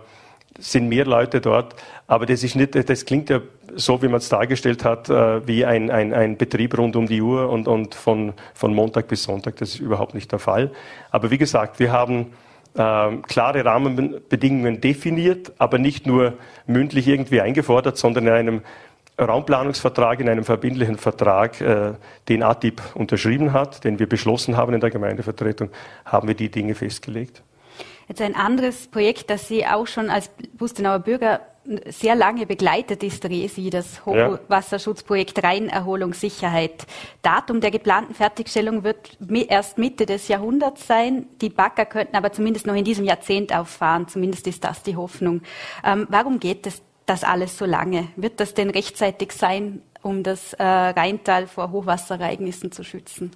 [0.59, 1.75] sind mehr Leute dort,
[2.07, 3.41] aber das ist nicht, das klingt ja
[3.75, 7.21] so, wie man es dargestellt hat, äh, wie ein, ein, ein Betrieb rund um die
[7.21, 9.57] Uhr und, und von, von Montag bis Sonntag.
[9.57, 10.71] Das ist überhaupt nicht der Fall.
[11.11, 12.33] Aber wie gesagt, wir haben
[12.75, 18.61] äh, klare Rahmenbedingungen definiert, aber nicht nur mündlich irgendwie eingefordert, sondern in einem
[19.19, 21.93] Raumplanungsvertrag, in einem verbindlichen Vertrag, äh,
[22.29, 25.69] den ATIP unterschrieben hat, den wir beschlossen haben in der Gemeindevertretung,
[26.05, 27.41] haben wir die Dinge festgelegt.
[28.07, 31.41] Jetzt ein anderes Projekt, das Sie auch schon als Bustenauer Bürger
[31.87, 36.87] sehr lange begleitet ist, Resi, das Hochwasserschutzprojekt Rheinerholungssicherheit.
[37.21, 39.17] Datum der geplanten Fertigstellung wird
[39.49, 41.27] erst Mitte des Jahrhunderts sein.
[41.41, 44.07] Die Bagger könnten aber zumindest noch in diesem Jahrzehnt auffahren.
[44.07, 45.41] Zumindest ist das die Hoffnung.
[45.83, 48.07] Ähm, warum geht das, das alles so lange?
[48.15, 53.31] Wird das denn rechtzeitig sein, um das äh, Rheintal vor Hochwasserereignissen zu schützen?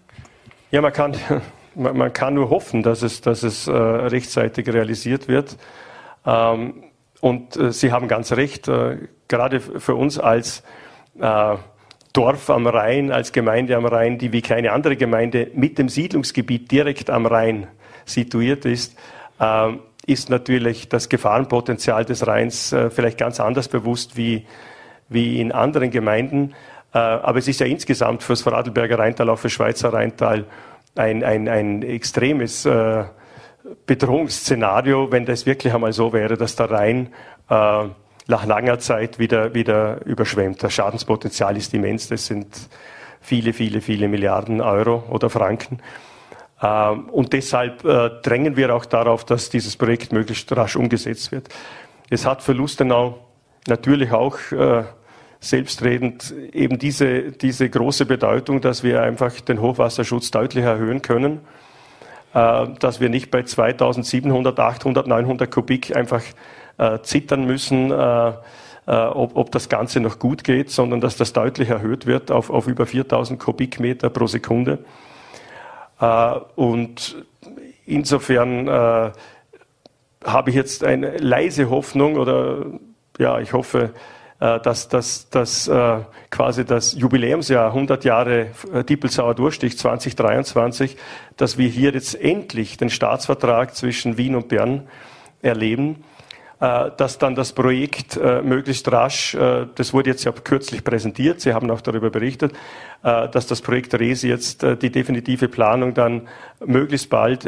[0.71, 1.17] Ja, man kann
[1.75, 5.57] man, man, kann nur hoffen, dass es, dass es äh, rechtzeitig realisiert wird.
[6.25, 6.83] Ähm,
[7.21, 10.63] und äh, Sie haben ganz recht, äh, gerade für uns als
[11.19, 11.55] äh,
[12.13, 16.69] Dorf am Rhein, als Gemeinde am Rhein, die wie keine andere Gemeinde mit dem Siedlungsgebiet
[16.69, 17.67] direkt am Rhein
[18.05, 18.97] situiert ist,
[19.39, 24.45] ähm, ist natürlich das Gefahrenpotenzial des Rheins äh, vielleicht ganz anders bewusst wie,
[25.07, 26.53] wie in anderen Gemeinden.
[26.93, 30.45] Äh, aber es ist ja insgesamt fürs Vorarlberger Rheintal, auch für Schweizer Rheintal
[30.95, 33.05] ein, ein, ein extremes äh,
[33.85, 37.09] Bedrohungsszenario, wenn das wirklich einmal so wäre, dass der Rhein
[37.49, 37.85] äh,
[38.27, 40.63] nach langer Zeit wieder, wieder überschwemmt.
[40.63, 42.07] Das Schadenspotenzial ist immens.
[42.07, 42.47] Das sind
[43.19, 45.79] viele, viele, viele Milliarden Euro oder Franken.
[46.61, 51.49] Ähm, und deshalb äh, drängen wir auch darauf, dass dieses Projekt möglichst rasch umgesetzt wird.
[52.09, 53.19] Es hat für Lustenau
[53.67, 54.83] natürlich auch äh,
[55.39, 61.41] selbstredend eben diese, diese große Bedeutung, dass wir einfach den Hochwasserschutz deutlich erhöhen können.
[62.33, 66.23] Äh, dass wir nicht bei 2700, 800, 900 Kubik einfach
[66.77, 68.33] äh, zittern müssen, äh,
[68.87, 72.67] ob, ob, das Ganze noch gut geht, sondern dass das deutlich erhöht wird auf, auf
[72.67, 74.79] über 4000 Kubikmeter pro Sekunde.
[76.55, 77.15] Und
[77.85, 82.65] insofern habe ich jetzt eine leise Hoffnung oder
[83.19, 83.91] ja, ich hoffe,
[84.41, 85.99] dass, dass, dass äh,
[86.31, 90.97] quasi das Jubiläumsjahr 100 Jahre äh, Diepelsauer Durchstich 2023,
[91.37, 94.87] dass wir hier jetzt endlich den Staatsvertrag zwischen Wien und Bern
[95.41, 96.03] erleben
[96.59, 101.81] dass dann das Projekt möglichst rasch, das wurde jetzt ja kürzlich präsentiert, Sie haben auch
[101.81, 102.53] darüber berichtet,
[103.01, 106.27] dass das Projekt Resi jetzt die definitive Planung dann
[106.63, 107.47] möglichst bald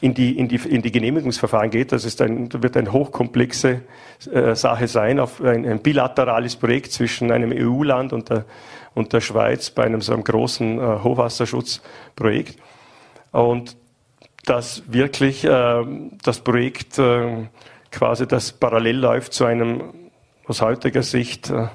[0.00, 1.92] in die, in die, in die Genehmigungsverfahren geht.
[1.92, 3.82] Das ist ein, wird eine hochkomplexe
[4.30, 8.44] äh, Sache sein, auf ein, ein, bilaterales Projekt zwischen einem EU-Land und der,
[8.94, 12.58] und der Schweiz bei einem so einem großen äh, Hochwasserschutzprojekt.
[13.32, 13.76] Und
[14.44, 15.84] dass wirklich äh,
[16.22, 17.46] das Projekt äh,
[17.90, 19.82] quasi das parallel läuft zu einem
[20.46, 21.68] aus heutiger Sicht äh,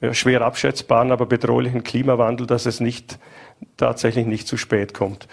[0.00, 3.18] ja, schwer abschätzbaren, aber bedrohlichen Klimawandel, dass es nicht
[3.76, 5.26] tatsächlich nicht zu spät kommt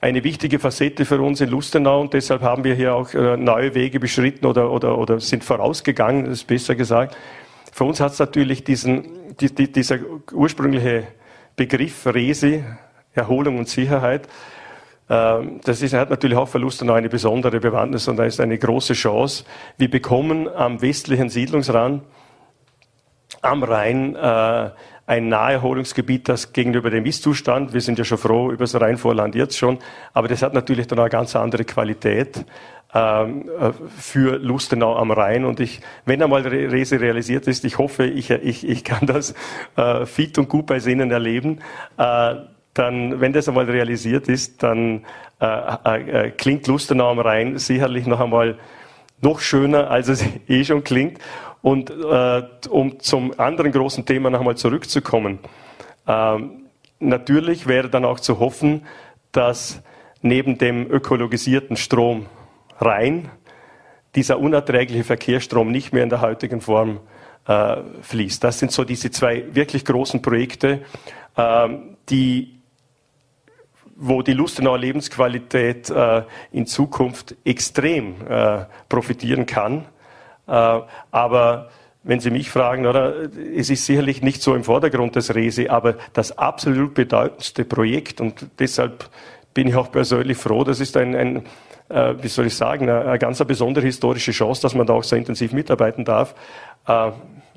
[0.00, 3.74] eine wichtige Facette für uns in Lustenau und deshalb haben wir hier auch äh, neue
[3.74, 7.16] Wege beschritten oder, oder, oder sind vorausgegangen, ist besser gesagt.
[7.72, 9.98] Für uns hat es natürlich diesen, die, die, dieser
[10.32, 11.08] ursprüngliche
[11.56, 12.62] Begriff Resi,
[13.14, 14.28] Erholung und Sicherheit,
[15.08, 18.58] ähm, das ist, hat natürlich auch für Lustenau eine besondere Bewandtnis und da ist eine
[18.58, 19.44] große Chance.
[19.78, 22.02] Wir bekommen am westlichen Siedlungsrand
[23.42, 24.70] am Rhein äh,
[25.06, 29.56] ein Naherholungsgebiet, das gegenüber dem Ist-Zustand, wir sind ja schon froh über das Rheinvorland jetzt
[29.56, 29.78] schon,
[30.12, 32.44] aber das hat natürlich dann eine ganz andere Qualität
[32.92, 35.44] ähm, äh, für Lustenau am Rhein.
[35.44, 39.34] Und ich, wenn einmal Rese realisiert ist, ich hoffe, ich, ich, ich kann das
[39.76, 41.60] äh, fit und gut bei Sinnen erleben.
[41.98, 42.34] Äh,
[42.74, 45.04] dann, wenn das einmal realisiert ist, dann
[45.40, 48.58] äh, äh, äh, klingt Lustenau am Rhein sicherlich noch einmal
[49.20, 51.18] noch schöner, als es eh schon klingt.
[51.66, 55.40] Und äh, um zum anderen großen Thema noch einmal zurückzukommen.
[56.06, 56.68] Ähm,
[57.00, 58.86] natürlich wäre dann auch zu hoffen,
[59.32, 59.82] dass
[60.22, 62.26] neben dem ökologisierten Strom
[62.78, 63.30] Rhein
[64.14, 67.00] dieser unerträgliche Verkehrsstrom nicht mehr in der heutigen Form
[67.48, 68.44] äh, fließt.
[68.44, 70.82] Das sind so diese zwei wirklich großen Projekte,
[71.34, 71.68] äh,
[72.08, 72.60] die
[73.96, 79.86] wo die Lustenauer Lebensqualität äh, in Zukunft extrem äh, profitieren kann.
[80.46, 80.80] Äh,
[81.10, 81.68] aber
[82.06, 83.14] wenn Sie mich fragen, oder,
[83.56, 88.46] es ist sicherlich nicht so im Vordergrund des Resi, aber das absolut bedeutendste Projekt und
[88.60, 89.10] deshalb
[89.54, 91.42] bin ich auch persönlich froh, das ist ein, ein
[91.88, 95.16] äh, wie soll ich sagen, eine, ganz besondere historische Chance, dass man da auch so
[95.16, 96.34] intensiv mitarbeiten darf.
[96.86, 97.10] Äh,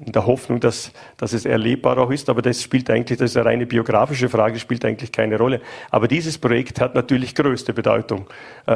[0.03, 3.37] in der Hoffnung, dass, dass es erlebbar auch ist, aber das spielt eigentlich, das ist
[3.37, 5.59] eine reine biografische Frage, spielt eigentlich keine Rolle.
[5.91, 8.25] Aber dieses Projekt hat natürlich größte Bedeutung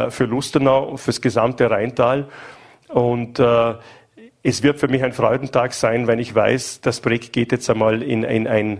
[0.09, 2.28] für Lustenau und fürs gesamte Rheintal.
[2.89, 3.76] Und äh,
[4.44, 8.04] es wird für mich ein Freudentag sein, wenn ich weiß, das Projekt geht jetzt einmal
[8.04, 8.80] in, in ein,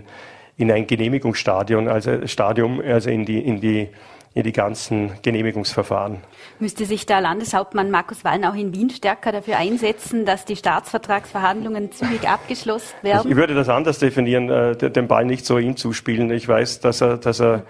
[0.58, 3.88] in ein Genehmigungsstadium, also Stadium, also in die, in die,
[4.34, 6.18] in die ganzen Genehmigungsverfahren.
[6.58, 11.92] Müsste sich der Landeshauptmann Markus Wallner auch in Wien stärker dafür einsetzen, dass die Staatsvertragsverhandlungen
[11.92, 13.30] zügig abgeschlossen werden?
[13.30, 16.30] Ich würde das anders definieren, äh, den Ball nicht so ihm zuspielen.
[16.30, 17.62] Ich weiß, dass er, dass er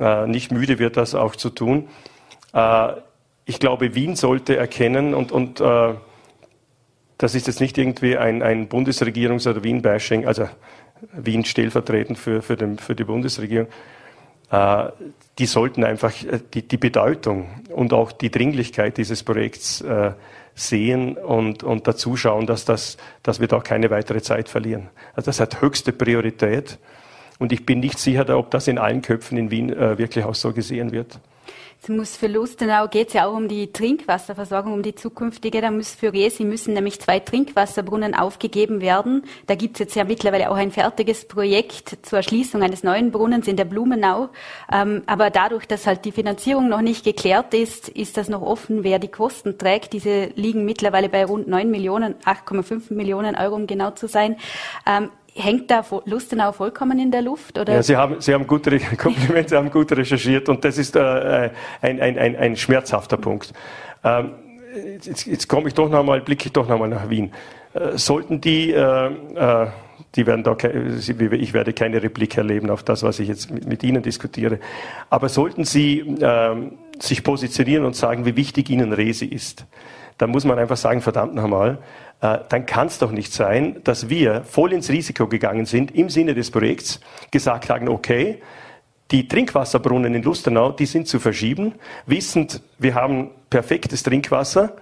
[0.00, 1.88] äh, nicht müde wird, das auch zu tun.
[2.54, 2.92] Äh,
[3.44, 5.60] ich glaube, Wien sollte erkennen und, und
[7.18, 10.48] das ist jetzt nicht irgendwie ein, ein Bundesregierungs- oder Wien-Bashing, also
[11.12, 13.68] Wien stellvertretend für, für, den, für die Bundesregierung.
[14.50, 14.88] Äh,
[15.38, 20.12] die sollten einfach äh, die, die, Bedeutung und auch die Dringlichkeit dieses Projekts äh,
[20.54, 24.88] sehen und, und dazu schauen, dass, das, dass wir da keine weitere Zeit verlieren.
[25.14, 26.78] Also das hat höchste Priorität
[27.38, 30.34] und ich bin nicht sicher, ob das in allen Köpfen in Wien äh, wirklich auch
[30.34, 31.18] so gesehen wird.
[31.88, 35.60] Muss für Lustenau geht es ja auch um die Trinkwasserversorgung, um die zukünftige.
[35.60, 39.24] Da muss für Resi müssen nämlich zwei Trinkwasserbrunnen aufgegeben werden.
[39.46, 43.48] Da gibt es jetzt ja mittlerweile auch ein fertiges Projekt zur Erschließung eines neuen Brunnens
[43.48, 44.30] in der Blumenau.
[44.72, 48.82] Ähm, aber dadurch, dass halt die Finanzierung noch nicht geklärt ist, ist das noch offen,
[48.82, 49.92] wer die Kosten trägt.
[49.92, 54.36] Diese liegen mittlerweile bei rund 9 Millionen, 8,5 Millionen Euro, um genau zu sein.
[54.86, 57.58] Ähm, hängt da Lustenau vollkommen in der Luft?
[57.58, 57.74] Oder?
[57.74, 61.50] Ja, Sie haben, Sie haben gute Komplimente, Sie haben gut recherchiert und das ist äh,
[61.80, 63.52] ein, ein, ein, ein schmerzhafter Punkt.
[64.02, 64.32] Ähm,
[65.02, 67.32] jetzt, jetzt komme ich doch noch mal, blicke ich doch noch mal nach Wien.
[67.74, 69.66] Äh, sollten die, äh, äh
[70.14, 73.82] die werden da, ich werde keine Replik erleben auf das, was ich jetzt mit, mit
[73.82, 74.60] Ihnen diskutiere,
[75.10, 79.66] aber sollten Sie ähm, sich positionieren und sagen, wie wichtig Ihnen Resi ist,
[80.18, 81.78] dann muss man einfach sagen, verdammt nochmal,
[82.20, 86.34] dann kann es doch nicht sein, dass wir voll ins Risiko gegangen sind, im Sinne
[86.34, 87.00] des Projekts
[87.30, 88.40] gesagt haben, okay,
[89.10, 91.74] die Trinkwasserbrunnen in Lustenau, die sind zu verschieben,
[92.06, 94.76] wissend, wir haben perfektes Trinkwasser.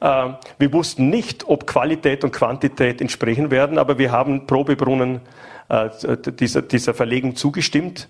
[0.00, 5.20] Äh, wir wussten nicht, ob Qualität und Quantität entsprechen werden, aber wir haben Probebrunnen
[5.68, 5.88] äh,
[6.32, 8.08] dieser, dieser Verlegung zugestimmt.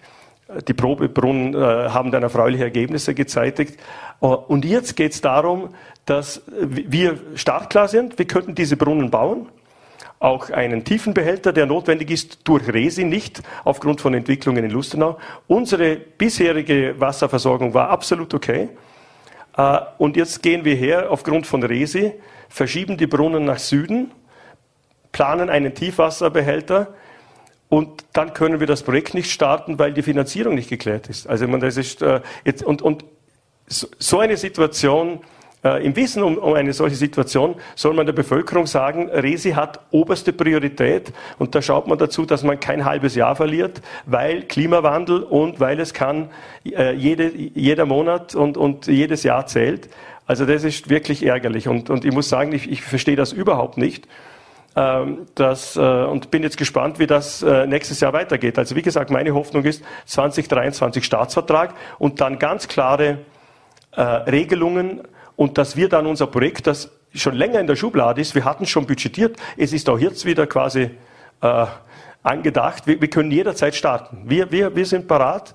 [0.66, 3.78] Die Probebrunnen äh, haben dann erfreuliche Ergebnisse gezeigt.
[4.18, 5.70] Und jetzt geht es darum,
[6.04, 8.18] dass wir startklar sind.
[8.18, 9.48] Wir könnten diese Brunnen bauen
[10.20, 15.18] auch einen Tiefenbehälter, der notwendig ist durch Resi, nicht aufgrund von Entwicklungen in Lustenau.
[15.48, 18.68] Unsere bisherige Wasserversorgung war absolut okay.
[19.56, 22.12] Äh, und jetzt gehen wir her aufgrund von Resi,
[22.50, 24.10] verschieben die Brunnen nach Süden,
[25.10, 26.88] planen einen Tiefwasserbehälter
[27.70, 31.26] und dann können wir das Projekt nicht starten, weil die Finanzierung nicht geklärt ist.
[31.26, 33.04] Also man, das ist äh, jetzt und, und
[33.66, 35.20] so eine Situation
[35.62, 39.80] äh, Im Wissen um, um, eine solche Situation soll man der Bevölkerung sagen, Resi hat
[39.90, 45.22] oberste Priorität und da schaut man dazu, dass man kein halbes Jahr verliert, weil Klimawandel
[45.22, 46.30] und weil es kann
[46.64, 49.90] äh, jede, jeder Monat und, und jedes Jahr zählt.
[50.26, 53.76] Also das ist wirklich ärgerlich und, und ich muss sagen, ich, ich verstehe das überhaupt
[53.76, 54.08] nicht.
[54.80, 58.58] Ähm, das, äh, und bin jetzt gespannt, wie das äh, nächstes Jahr weitergeht.
[58.58, 63.18] Also wie gesagt, meine Hoffnung ist 2023 Staatsvertrag und dann ganz klare
[63.92, 65.02] äh, Regelungen,
[65.36, 68.66] und dass wir dann unser Projekt, das schon länger in der Schublade ist, wir hatten
[68.66, 70.90] schon budgetiert, es ist auch jetzt wieder quasi
[72.22, 74.24] angedacht, wir, können jederzeit starten.
[74.26, 75.54] Wir, wir, wir sind parat.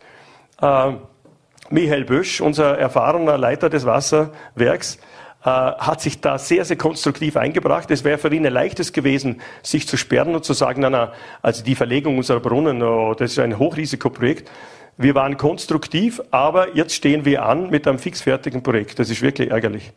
[1.70, 4.98] Michael Bösch, unser erfahrener Leiter des Wasserwerks,
[5.46, 7.92] hat sich da sehr, sehr konstruktiv eingebracht.
[7.92, 11.14] Es wäre für ihn ein leichtes gewesen, sich zu sperren und zu sagen, na, na,
[11.42, 14.50] also die Verlegung unserer Brunnen, oh, das ist ein Hochrisikoprojekt.
[14.98, 18.98] Wir waren konstruktiv, aber jetzt stehen wir an mit einem fixfertigen Projekt.
[18.98, 19.92] Das ist wirklich ärgerlich.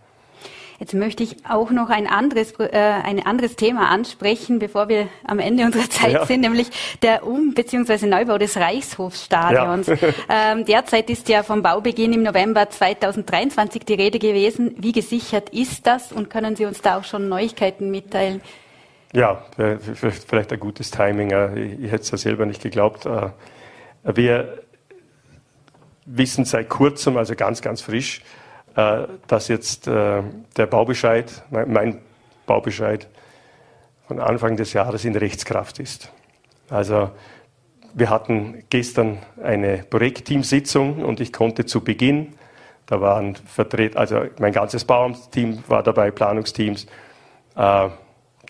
[0.80, 5.40] Jetzt möchte ich auch noch ein anderes, äh, ein anderes Thema ansprechen, bevor wir am
[5.40, 6.24] Ende unserer Zeit ja.
[6.24, 6.68] sind, nämlich
[7.02, 8.06] der Um- bzw.
[8.06, 9.88] Neubau des Reichshofstadions.
[9.88, 9.96] Ja.
[10.28, 14.76] ähm, derzeit ist ja vom Baubeginn im November 2023 die Rede gewesen.
[14.78, 18.40] Wie gesichert ist das und können Sie uns da auch schon Neuigkeiten mitteilen?
[19.12, 21.30] Ja, vielleicht ein gutes Timing.
[21.80, 23.04] Ich hätte es ja selber nicht geglaubt.
[23.04, 23.30] Äh,
[24.04, 24.62] wir
[26.06, 28.22] wissen seit kurzem, also ganz, ganz frisch, äh,
[29.26, 30.22] dass jetzt äh,
[30.56, 32.00] der Baubescheid, mein
[32.46, 33.08] Baubescheid
[34.06, 36.12] von Anfang des Jahres in Rechtskraft ist.
[36.70, 37.10] Also
[37.92, 42.34] wir hatten gestern eine Projektteamsitzung und ich konnte zu Beginn,
[42.86, 46.86] da waren Vertreter, also mein ganzes Bauamtsteam war dabei, Planungsteams,
[47.56, 47.88] äh,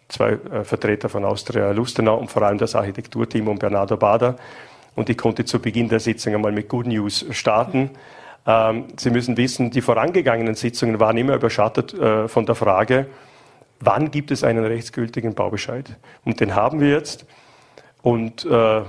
[0.08, 4.36] zwei Vertreter von Austria Lustenau und vor allem das Architekturteam um Bernardo Bader
[4.94, 7.78] und ich konnte zu Beginn der Sitzung einmal mit Good News starten.
[7.78, 7.90] Ähm,
[8.44, 13.06] Sie müssen wissen, die vorangegangenen Sitzungen waren immer überschattet äh, von der Frage,
[13.80, 15.96] wann gibt es einen rechtsgültigen Baubescheid?
[16.24, 17.26] Und den haben wir jetzt.
[18.02, 18.84] Und äh, da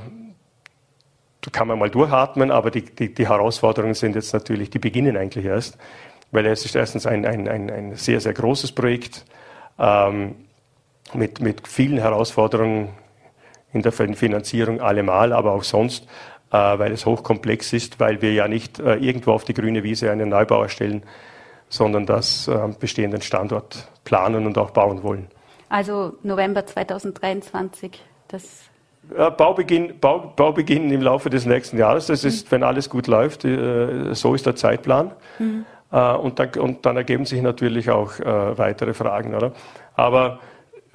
[1.51, 5.45] kann man mal durchatmen, aber die, die, die, Herausforderungen sind jetzt natürlich, die beginnen eigentlich
[5.45, 5.77] erst,
[6.31, 9.25] weil es ist erstens ein, ein, ein, ein sehr, sehr großes Projekt
[9.77, 10.35] ähm,
[11.13, 12.89] mit, mit vielen Herausforderungen
[13.71, 16.07] in der Finanzierung allemal, aber auch sonst,
[16.57, 20.29] weil es hochkomplex ist, weil wir ja nicht äh, irgendwo auf die grüne Wiese einen
[20.29, 21.03] Neubau erstellen,
[21.69, 25.27] sondern das äh, bestehenden Standort planen und auch bauen wollen.
[25.69, 28.65] Also November 2023, das
[29.37, 32.07] Baubeginn, Bau, Baubeginn im Laufe des nächsten Jahres.
[32.07, 32.51] Das ist, mhm.
[32.51, 35.11] wenn alles gut läuft, so ist der Zeitplan.
[35.39, 35.65] Mhm.
[35.89, 39.33] Und, dann, und, dann, ergeben sich natürlich auch weitere Fragen.
[39.33, 39.53] Oder?
[39.95, 40.39] Aber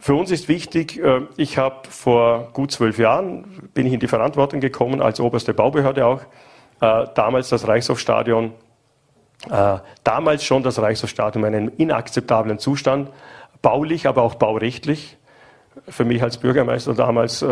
[0.05, 4.07] für uns ist wichtig, äh, ich habe vor gut zwölf Jahren, bin ich in die
[4.07, 6.21] Verantwortung gekommen, als oberste Baubehörde auch,
[6.83, 8.53] äh, damals das Reichshofstadion,
[9.51, 13.09] äh, damals schon das Reichshofstadion in einem inakzeptablen Zustand,
[13.63, 15.17] baulich, aber auch baurechtlich.
[15.89, 17.43] Für mich als Bürgermeister damals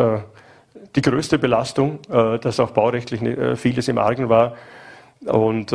[0.95, 3.21] die größte Belastung, dass auch baurechtlich
[3.57, 4.55] vieles im Argen war.
[5.25, 5.73] Und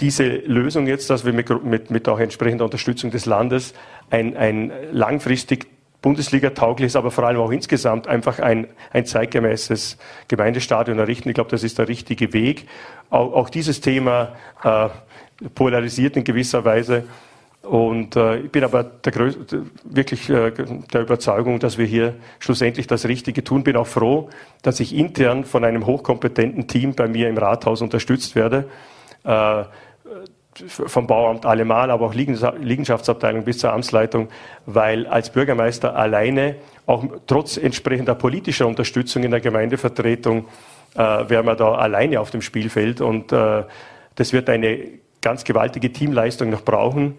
[0.00, 3.74] diese Lösung jetzt, dass wir mit, mit, mit auch entsprechender Unterstützung des Landes
[4.10, 5.66] ein, ein langfristig
[6.02, 9.98] Bundesliga-taugliches, aber vor allem auch insgesamt einfach ein, ein zeitgemäßes
[10.28, 11.28] Gemeindestadion errichten.
[11.28, 12.66] Ich glaube, das ist der richtige Weg.
[13.10, 14.32] Auch, auch dieses Thema
[14.64, 14.88] äh,
[15.54, 17.04] polarisiert in gewisser Weise.
[17.62, 19.12] Und äh, ich bin aber der,
[19.84, 23.62] wirklich äh, der Überzeugung, dass wir hier schlussendlich das Richtige tun.
[23.62, 24.30] Bin auch froh,
[24.62, 28.70] dass ich intern von einem hochkompetenten Team bei mir im Rathaus unterstützt werde.
[29.24, 29.64] Äh,
[30.68, 34.28] vom Bauamt allemal, aber auch Liegenschaftsabteilung bis zur Amtsleitung,
[34.66, 36.56] weil als Bürgermeister alleine,
[36.86, 40.46] auch trotz entsprechender politischer Unterstützung in der Gemeindevertretung,
[40.94, 40.98] äh,
[41.28, 43.00] wären wir da alleine auf dem Spielfeld.
[43.00, 43.64] Und äh,
[44.16, 44.78] das wird eine
[45.20, 47.18] ganz gewaltige Teamleistung noch brauchen,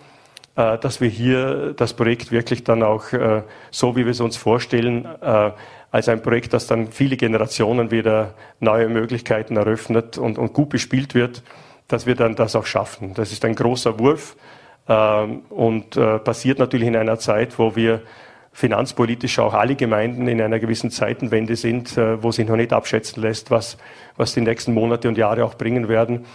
[0.55, 4.37] äh, dass wir hier das Projekt wirklich dann auch, äh, so wie wir es uns
[4.37, 5.51] vorstellen, äh,
[5.91, 11.15] als ein Projekt, das dann viele Generationen wieder neue Möglichkeiten eröffnet und, und gut bespielt
[11.15, 11.43] wird,
[11.91, 13.13] dass wir dann das auch schaffen.
[13.13, 14.35] Das ist ein großer Wurf
[14.87, 18.01] ähm, und äh, passiert natürlich in einer Zeit, wo wir
[18.53, 23.21] finanzpolitisch auch alle Gemeinden in einer gewissen Zeitenwende sind, äh, wo sich noch nicht abschätzen
[23.21, 23.77] lässt, was,
[24.17, 26.25] was die nächsten Monate und Jahre auch bringen werden.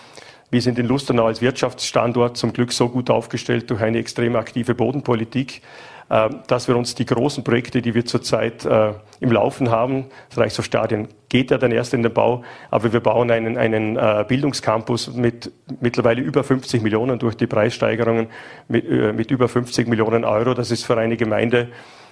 [0.51, 4.75] Wir sind in Lustenau als Wirtschaftsstandort zum Glück so gut aufgestellt durch eine extrem aktive
[4.75, 5.61] Bodenpolitik,
[6.09, 11.09] dass wir uns die großen Projekte, die wir zurzeit äh, im Laufen haben, das Reichshofstadion
[11.29, 15.51] geht ja dann erst in den Bau, aber wir bauen einen, einen äh, Bildungscampus mit
[15.81, 18.29] mittlerweile über 50 Millionen durch die Preissteigerungen
[18.69, 20.55] mit, mit über 50 Millionen Euro.
[20.55, 21.71] Das ist für eine Gemeinde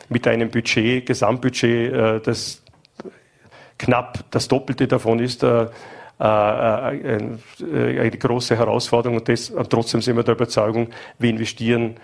[0.09, 2.63] mit einem Budget, Gesamtbudget, das
[3.79, 5.71] knapp das Doppelte davon ist, eine
[8.19, 10.89] große Herausforderung und, das, und trotzdem sind wir der Überzeugung,
[11.19, 11.97] wir investieren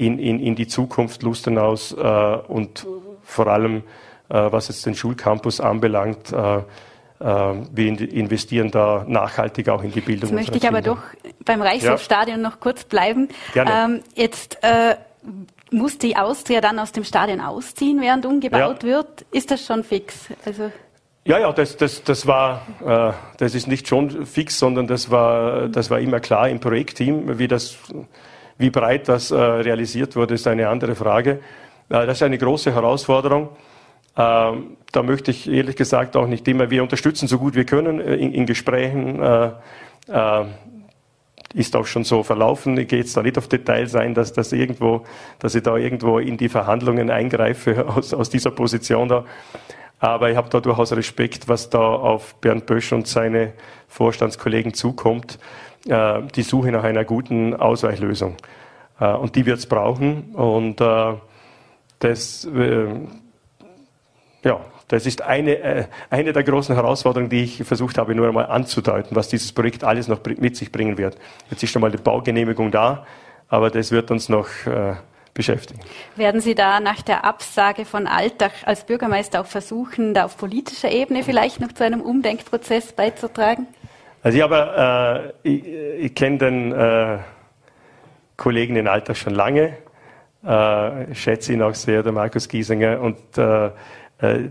[0.00, 1.96] in, in, in die Zukunft Lustenaus äh,
[2.48, 2.86] und
[3.22, 3.82] vor allem,
[4.30, 6.62] äh, was jetzt den Schulcampus anbelangt, äh, äh
[7.20, 10.30] wir investieren da nachhaltig auch in die Bildung.
[10.30, 11.02] Jetzt möchte ich aber doch
[11.44, 12.48] beim Reichshofstadion ja.
[12.48, 13.28] noch kurz bleiben.
[13.52, 13.96] Gerne.
[13.96, 14.96] Ähm, jetzt äh,
[15.70, 18.88] muss die Austria dann aus dem Stadion ausziehen, während umgebaut ja.
[18.88, 19.26] wird.
[19.30, 20.28] Ist das schon fix?
[20.46, 20.72] Also
[21.26, 25.68] ja, ja, das, das, das war, äh, das ist nicht schon fix, sondern das war,
[25.68, 27.76] das war immer klar im Projektteam, wie das
[28.60, 31.40] wie breit das äh, realisiert wurde, ist eine andere Frage.
[31.88, 33.48] Äh, das ist eine große Herausforderung.
[34.16, 38.00] Ähm, da möchte ich ehrlich gesagt auch nicht immer, wir unterstützen so gut wir können
[38.00, 39.22] äh, in, in Gesprächen.
[39.22, 39.50] Äh,
[40.08, 40.44] äh,
[41.54, 42.78] ist auch schon so verlaufen.
[42.78, 45.04] Ich gehe jetzt da nicht auf Details ein, dass, das irgendwo,
[45.40, 49.24] dass ich da irgendwo in die Verhandlungen eingreife aus, aus dieser Position da.
[49.98, 53.52] Aber ich habe da durchaus Respekt, was da auf Bernd Bösch und seine
[53.88, 55.38] Vorstandskollegen zukommt.
[55.86, 58.36] Äh, die Suche nach einer guten Ausweichlösung.
[59.00, 60.34] Äh, und die wird es brauchen.
[60.34, 61.14] Und äh,
[62.00, 62.48] das,
[64.42, 69.14] ja, das ist eine, eine der großen Herausforderungen, die ich versucht habe, nur einmal anzudeuten,
[69.14, 71.18] was dieses Projekt alles noch mit sich bringen wird.
[71.50, 73.04] Jetzt ist schon mal die Baugenehmigung da,
[73.48, 74.48] aber das wird uns noch
[75.34, 75.80] beschäftigen.
[76.16, 80.90] Werden Sie da nach der Absage von Alltag als Bürgermeister auch versuchen, da auf politischer
[80.90, 83.66] Ebene vielleicht noch zu einem Umdenkprozess beizutragen?
[84.22, 85.66] Also ich, äh, ich,
[86.04, 87.18] ich kenne den äh,
[88.36, 89.76] Kollegen in Alltag schon lange,
[90.44, 93.00] äh, schätze ihn auch sehr, der Markus Giesinger.
[93.00, 93.66] Und äh,
[94.18, 94.50] äh,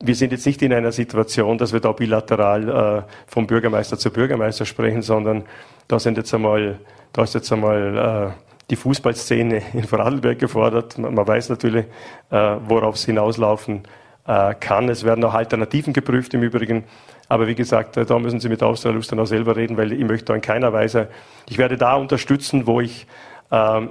[0.00, 4.10] wir sind jetzt nicht in einer Situation, dass wir da bilateral äh, vom Bürgermeister zu
[4.10, 5.44] Bürgermeister sprechen, sondern
[5.88, 6.78] da sind jetzt einmal,
[7.12, 8.34] da ist jetzt einmal
[8.68, 10.98] die Fußballszene in Vorarlberg gefordert.
[10.98, 11.86] Man, man weiß natürlich,
[12.30, 13.82] worauf es hinauslaufen
[14.24, 14.88] kann.
[14.88, 16.84] Es werden auch Alternativen geprüft im Übrigen.
[17.28, 20.26] Aber wie gesagt, äh, da müssen Sie mit Austria Lustenau selber reden, weil ich möchte
[20.26, 21.08] da in keiner Weise,
[21.48, 23.06] ich werde da unterstützen, wo ich,
[23.50, 23.90] ähm,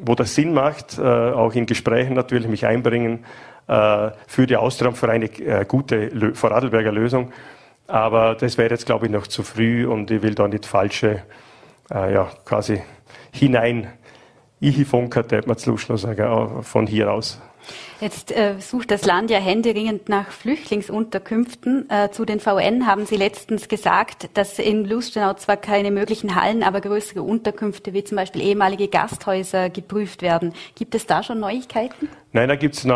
[0.00, 3.24] wo das Sinn macht, äh, auch in Gesprächen natürlich mich einbringen
[3.66, 7.32] äh, für die Austria für eine äh, gute Vorarlberger Lösung.
[7.88, 11.22] Aber das wäre jetzt, glaube ich, noch zu früh und ich will da nicht falsche,
[11.92, 12.82] äh, ja, quasi
[13.32, 13.92] hinein,
[14.58, 17.40] ich funkert, man zu Schluss sagen, von hier aus.
[18.00, 21.88] Jetzt äh, sucht das Land ja händeringend nach Flüchtlingsunterkünften.
[21.88, 26.62] Äh, zu den VN haben Sie letztens gesagt, dass in Lustenau zwar keine möglichen Hallen,
[26.62, 30.52] aber größere Unterkünfte wie zum Beispiel ehemalige Gasthäuser geprüft werden.
[30.74, 32.08] Gibt es da schon Neuigkeiten?
[32.32, 32.86] Nein, da gibt es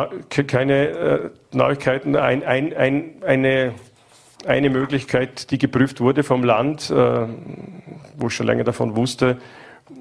[0.46, 2.14] keine äh, Neuigkeiten.
[2.16, 3.74] Ein, ein, ein, eine,
[4.46, 7.26] eine Möglichkeit, die geprüft wurde vom Land, äh,
[8.16, 9.38] wo ich schon länger davon wusste,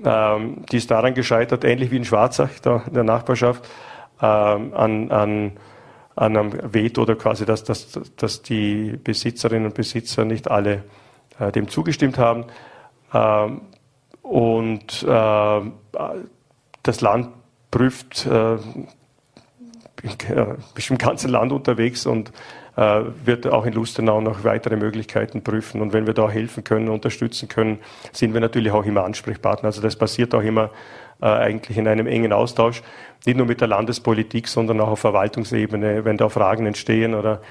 [0.03, 3.67] ähm, die ist daran gescheitert, ähnlich wie in Schwarzach, da in der Nachbarschaft,
[4.26, 5.51] an, an,
[6.15, 10.84] an einem Veto oder quasi, dass, dass, dass die Besitzerinnen und Besitzer nicht alle
[11.39, 12.45] äh, dem zugestimmt haben.
[13.13, 13.61] Ähm,
[14.22, 15.61] und äh,
[16.84, 17.30] das Land
[17.72, 18.55] prüft, äh,
[20.76, 22.32] ist im ganzen Land unterwegs und
[22.76, 25.82] äh, wird auch in Lustenau noch weitere Möglichkeiten prüfen.
[25.82, 27.80] Und wenn wir da helfen können, unterstützen können,
[28.11, 29.67] sind wir natürlich auch immer Ansprechpartner.
[29.67, 30.70] Also das passiert auch immer äh,
[31.26, 32.82] eigentlich in einem engen Austausch,
[33.26, 36.05] nicht nur mit der Landespolitik, sondern auch auf Verwaltungsebene.
[36.05, 37.41] Wenn da Fragen entstehen oder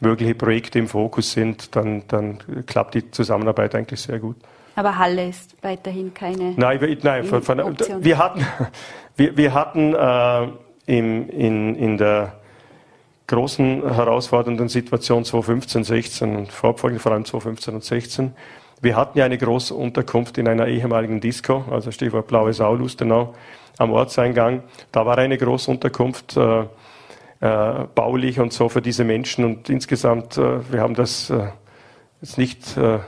[0.00, 4.36] mögliche Projekte im Fokus sind, dann, dann klappt die Zusammenarbeit eigentlich sehr gut.
[4.76, 6.54] Aber Halle ist weiterhin keine.
[6.56, 8.04] Nein, nein von, von, Option.
[8.04, 8.46] wir hatten,
[9.16, 10.48] wir, wir hatten äh,
[10.86, 12.34] im, in, in der
[13.26, 18.32] großen herausfordernden Situation 2015, 16 und vorfolgend vor allem 2015 und 16
[18.80, 23.34] wir hatten ja eine große Unterkunft in einer ehemaligen Disco, also Stichwort Blaue Sau, Lustenau,
[23.78, 24.62] am Ortseingang.
[24.92, 26.64] Da war eine große Unterkunft, äh,
[27.40, 29.44] äh, baulich und so für diese Menschen.
[29.44, 31.48] Und insgesamt, äh, wir haben das äh,
[32.20, 32.98] jetzt nicht, äh,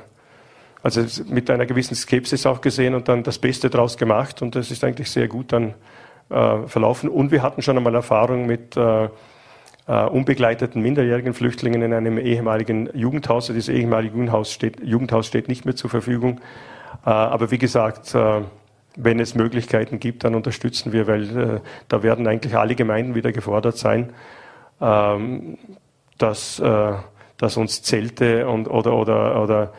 [0.82, 4.42] also mit einer gewissen Skepsis auch gesehen und dann das Beste daraus gemacht.
[4.42, 5.74] Und das ist eigentlich sehr gut dann
[6.30, 7.08] äh, verlaufen.
[7.08, 8.76] Und wir hatten schon einmal Erfahrung mit
[9.90, 13.48] äh, unbegleiteten minderjährigen Flüchtlingen in einem ehemaligen Jugendhaus.
[13.48, 16.40] Dieses ehemalige Jugendhaus steht, Jugendhaus steht nicht mehr zur Verfügung.
[17.04, 18.42] Äh, aber wie gesagt, äh,
[18.94, 23.32] wenn es Möglichkeiten gibt, dann unterstützen wir, weil äh, da werden eigentlich alle Gemeinden wieder
[23.32, 24.12] gefordert sein,
[24.80, 25.58] ähm,
[26.18, 26.92] dass, äh,
[27.36, 29.72] dass uns Zelte und, oder, oder, oder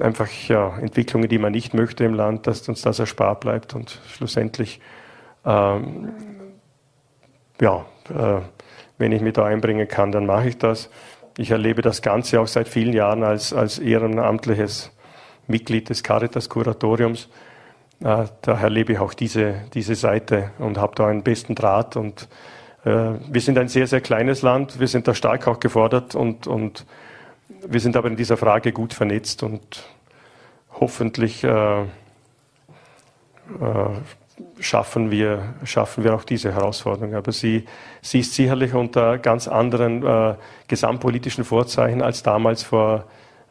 [0.00, 4.00] einfach ja, Entwicklungen, die man nicht möchte im Land, dass uns das erspart bleibt und
[4.08, 4.80] schlussendlich,
[5.46, 6.10] ähm,
[7.58, 8.40] ja, äh,
[9.04, 10.88] wenn ich mich da einbringen kann, dann mache ich das.
[11.36, 14.92] Ich erlebe das Ganze auch seit vielen Jahren als, als ehrenamtliches
[15.46, 17.28] Mitglied des Caritas Kuratoriums.
[18.00, 21.96] Äh, da erlebe ich auch diese, diese Seite und habe da einen besten Draht.
[21.96, 22.30] Und
[22.86, 24.80] äh, wir sind ein sehr, sehr kleines Land.
[24.80, 26.86] Wir sind da stark auch gefordert und, und
[27.68, 29.84] wir sind aber in dieser Frage gut vernetzt und
[30.80, 31.86] hoffentlich äh, äh,
[34.58, 37.14] schaffen, wir, schaffen wir auch diese Herausforderung.
[37.14, 37.64] Aber sie,
[38.02, 40.34] sie ist sicherlich unter ganz anderen äh,
[40.68, 43.04] gesamtpolitischen Vorzeichen als damals vor,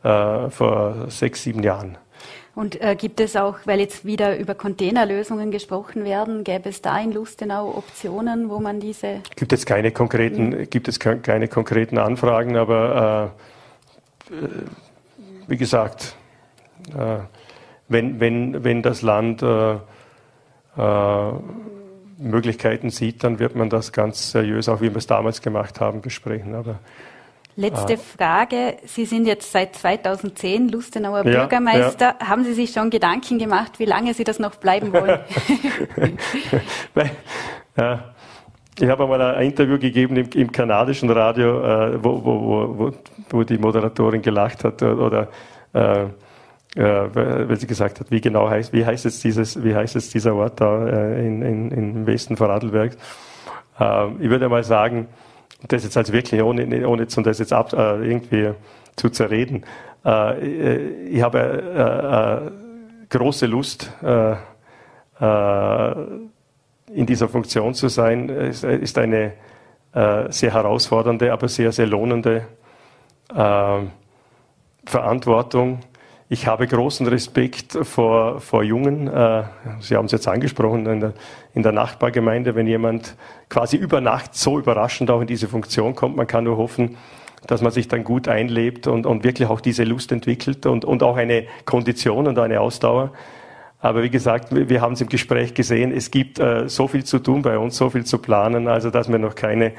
[0.04, 1.98] äh, vor sechs, sieben Jahren.
[2.56, 7.00] Und äh, gibt es auch, weil jetzt wieder über Containerlösungen gesprochen werden, gäbe es da
[7.00, 9.22] in Lustenau Optionen, wo man diese.
[9.36, 10.70] Gibt es keine konkreten, mhm.
[10.70, 13.34] gibt es keine konkreten Anfragen, aber
[14.30, 14.48] äh, äh,
[15.48, 16.16] wie gesagt,
[16.96, 17.20] äh,
[17.88, 19.44] wenn, wenn, wenn das Land
[22.18, 26.02] Möglichkeiten sieht, dann wird man das ganz seriös, auch wie wir es damals gemacht haben,
[26.02, 26.56] besprechen.
[26.56, 26.80] Aber
[27.56, 27.98] Letzte ah.
[27.98, 28.78] Frage.
[28.86, 32.16] Sie sind jetzt seit 2010 Lustenauer ja, Bürgermeister.
[32.20, 32.28] Ja.
[32.28, 35.20] Haben Sie sich schon Gedanken gemacht, wie lange Sie das noch bleiben wollen?
[38.80, 42.92] Ich habe einmal ein Interview gegeben im, im kanadischen Radio, äh, wo, wo, wo,
[43.30, 45.28] wo, die Moderatorin gelacht hat oder
[45.76, 46.06] äh, äh,
[46.82, 50.34] weil sie gesagt hat, wie genau heißt, wie heißt jetzt dieses, wie heißt jetzt dieser
[50.34, 52.94] Ort da äh, in, in, im Westen von Radlberg?
[53.80, 55.08] Äh, ich würde mal sagen,
[55.68, 58.54] das jetzt als wirklich, ohne, ohne das jetzt ab, äh, irgendwie
[58.96, 59.64] zu zerreden.
[60.06, 62.52] Äh, ich habe äh, äh
[63.10, 64.32] große Lust, äh,
[65.22, 65.96] äh,
[66.96, 68.30] in dieser Funktion zu sein.
[68.30, 69.34] Es ist eine
[70.30, 72.48] sehr herausfordernde, aber sehr, sehr lohnende
[74.86, 75.80] Verantwortung.
[76.34, 79.08] Ich habe großen Respekt vor, vor Jungen.
[79.08, 79.44] Äh,
[79.82, 81.14] Sie haben es jetzt angesprochen, in der,
[81.54, 83.16] in der Nachbargemeinde, wenn jemand
[83.50, 86.98] quasi über Nacht so überraschend auch in diese Funktion kommt, man kann nur hoffen,
[87.46, 91.04] dass man sich dann gut einlebt und, und wirklich auch diese Lust entwickelt und, und
[91.04, 93.12] auch eine Kondition und eine Ausdauer.
[93.84, 97.20] Aber wie gesagt, wir haben es im Gespräch gesehen, es gibt äh, so viel zu
[97.20, 99.74] tun bei uns, so viel zu planen, also dass mir noch keine,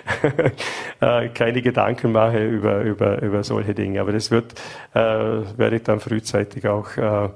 [1.00, 4.00] äh, keine Gedanken mache über, über, über solche Dinge.
[4.00, 4.54] Aber das wird,
[4.94, 7.28] äh, werde ich dann frühzeitig auch äh,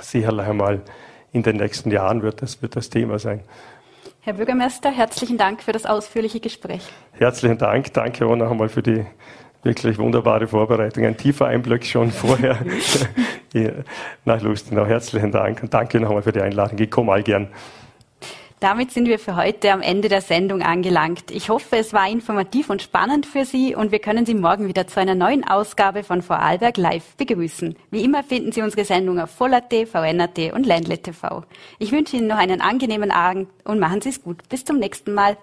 [0.00, 0.80] sicherlich einmal
[1.30, 3.42] in den nächsten Jahren wird das, wird das Thema sein.
[4.22, 6.82] Herr Bürgermeister, herzlichen Dank für das ausführliche Gespräch.
[7.12, 7.92] Herzlichen Dank.
[7.92, 9.06] Danke auch noch einmal für die
[9.62, 11.04] wirklich wunderbare Vorbereitung.
[11.04, 12.58] Ein tiefer Einblick schon vorher
[14.24, 14.86] nach Lustenau.
[14.86, 16.78] Herzlichen Dank und danke nochmal für die Einladung.
[16.78, 17.48] Ich komme all gern.
[18.62, 21.32] Damit sind wir für heute am Ende der Sendung angelangt.
[21.32, 24.86] Ich hoffe, es war informativ und spannend für Sie und wir können Sie morgen wieder
[24.86, 27.74] zu einer neuen Ausgabe von Vorarlberg Live begrüßen.
[27.90, 31.42] Wie immer finden Sie unsere Sendung auf Voll.at, VN.at und Ländle TV.
[31.80, 34.48] Ich wünsche Ihnen noch einen angenehmen Abend und machen Sie es gut.
[34.48, 35.36] Bis zum nächsten Mal.